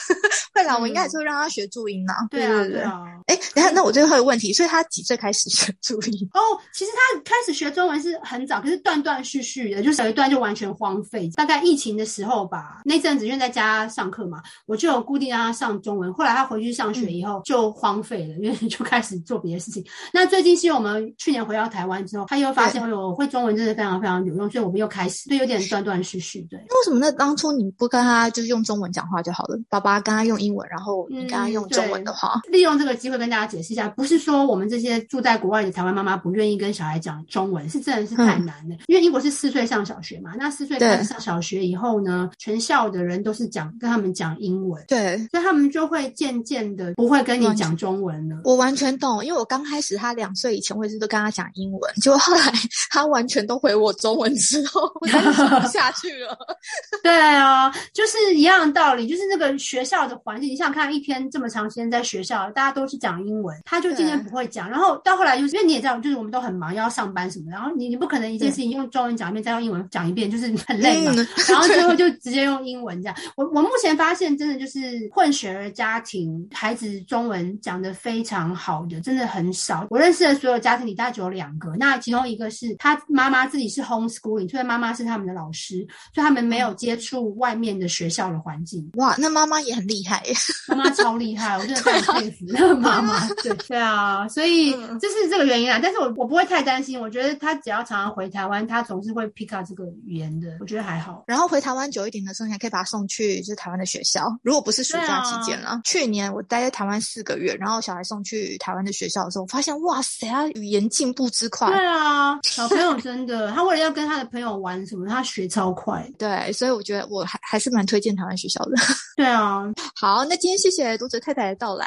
[0.55, 2.13] 会啦，我应该还是会让他学注音呢。
[2.31, 3.03] 对啊，对啊。
[3.27, 6.27] 哎，等下，那我最后一个问题，所以他几岁开始学注音？
[6.33, 6.41] 哦，
[6.73, 11.29] 其实他开始学中文是很早，可是断断续续的，就是有一段就完全荒废。
[11.35, 16.13] 大概疫情的时候吧，那阵子因为在家上课嘛，我就有固定让他上中文。
[16.13, 19.85] 后来他回去上学以后就荒废了，因为就开始做别的事情。
[20.13, 26.41] 那最近是我们去年回到台湾之后，他又发现我会中文真的非常非常有用，所以我们又开始，就有点断断续续。
[26.51, 29.59] 对，为什么那当初你不跟他就是用中文讲话就好了？
[29.69, 38.77] 爸爸跟他用英文，然后你跟他用中文的话，利用这个机会跟大家解释一下，不是说我们这些住在国外的台湾妈妈不愿意跟小孩讲中文，是真的是太难了。
[38.87, 48.37] 因为英国是四岁上小学嘛，那四岁开始上小学以后呢，全校的人都是讲跟他们讲英文，对，所以他们就会渐渐的不会跟你讲中文了。
[48.45, 52.53] 我完全懂，因为我刚开始他两岁以前，我也是都跟他讲英文，结果后来
[52.91, 55.23] 他完全都回我中文之后，我讲
[55.61, 56.37] 不下去了。
[57.03, 64.71] 对啊，就是一样的道理，就是那个学校的环境，你想看一天这么长时间在学校，大家都是讲英文，他就今天不会讲。
[64.71, 71.13] 然后到后来，就是因为你也知道，就是我们都很忙，要上班什么，然后你你不可能一件事情用中文讲一遍，再用英文讲一遍，就是很累嘛。
[71.49, 73.17] 然后最后就直接用英文这样。
[73.37, 79.87] 我我目前发现，真的就是混血儿家庭，孩子中文讲的非常好的，真的很少。
[79.91, 81.75] 我认识的所有家庭里，大概只有两个。
[81.79, 85.79] 那其中一个是他妈妈自己是 homeschooling，所以妈妈是他们的老师，
[86.15, 88.89] 所以他们没有接触外面的学校的环境。
[88.95, 90.23] 哇，那妈妈也很厉害，
[90.69, 93.27] 妈妈超厉害，我真的太佩服那个妈妈。
[93.43, 95.79] 对对啊，所以这是这个原因啊。
[95.83, 101.25] 但是我我不会太担心，我觉得他只要常常回台湾，他总是会 pick up 这个语言的，我觉得还好。
[101.27, 105.81] 然后回台湾久一点的时候，你还可以把他送去就是台湾的学校，如果不是暑假期间了。
[105.85, 111.69] 去年我待在台湾四个月，然后小孩送去台湾的学校的时候，我发现哇塞，他语言进步之快。
[111.71, 116.05] 对啊，小朋友真的，他为了要跟他的朋友玩什么，他学超快。
[116.19, 118.73] 对，所以我觉得我还还是蛮推荐台湾学校的。
[119.17, 119.63] 对啊，
[119.95, 121.87] 好，那今天谢谢读者太太的到来，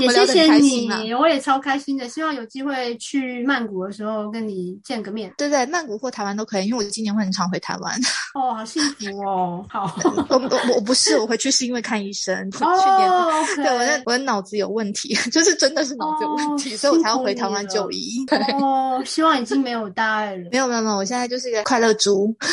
[0.00, 2.08] 也 谢谢你，我也超开心的。
[2.08, 5.30] 希望有机会去曼谷的时候跟你见个面。
[5.36, 7.94] 对对，曼谷或台湾都可以，因为我今年会很常回台湾。
[8.34, 9.66] 哦，好幸福哦！
[9.68, 9.94] 好，
[10.30, 12.34] 我我我不是我回去是因为看医生。
[12.52, 13.10] 去年
[13.56, 18.24] 对我的我的脑子有问题，就是真的是脑子有问题，所以我才要回台湾就医。
[18.60, 20.48] 哦，希望已经没有大碍了。
[20.50, 22.34] 没有没有没有，我现在就是一个快乐猪。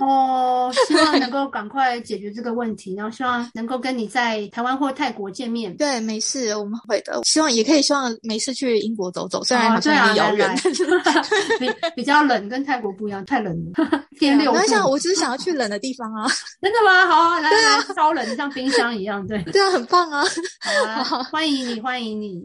[0.00, 5.76] 哦，希望能够赶快解决这个问题，然后希望能够跟你在台湾或泰国见面。
[5.76, 7.20] 对，没事，我们会的。
[7.22, 10.56] 希望也可以希望没事去英国走走，虽然好像有点遥远，
[11.60, 14.58] 比比较冷，跟泰国不一样，太冷了，天六度。
[14.58, 16.26] 我想，我只是想要去冷的地方啊。
[16.60, 17.06] 真的吗？
[17.06, 19.40] 好啊，来来，超冷，像冰箱一样，对。
[19.52, 20.24] 对啊，很棒啊。
[20.60, 22.44] 好啊，欢迎你，欢迎你。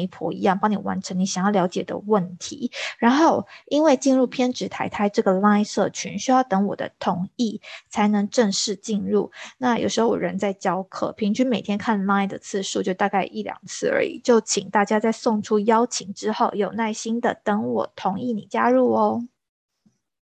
[0.01, 9.31] 媒婆一样帮你完成你想要了解的问题，然后因为进入偏执台台这个 Line 社群需要等我的同意才能正式进入。
[9.59, 19.27] 那有时候我人在教课，平均每天看 Line 的次数就大概一两次而已，就请大家在送出邀请之后有耐心的等我同意你加入哦。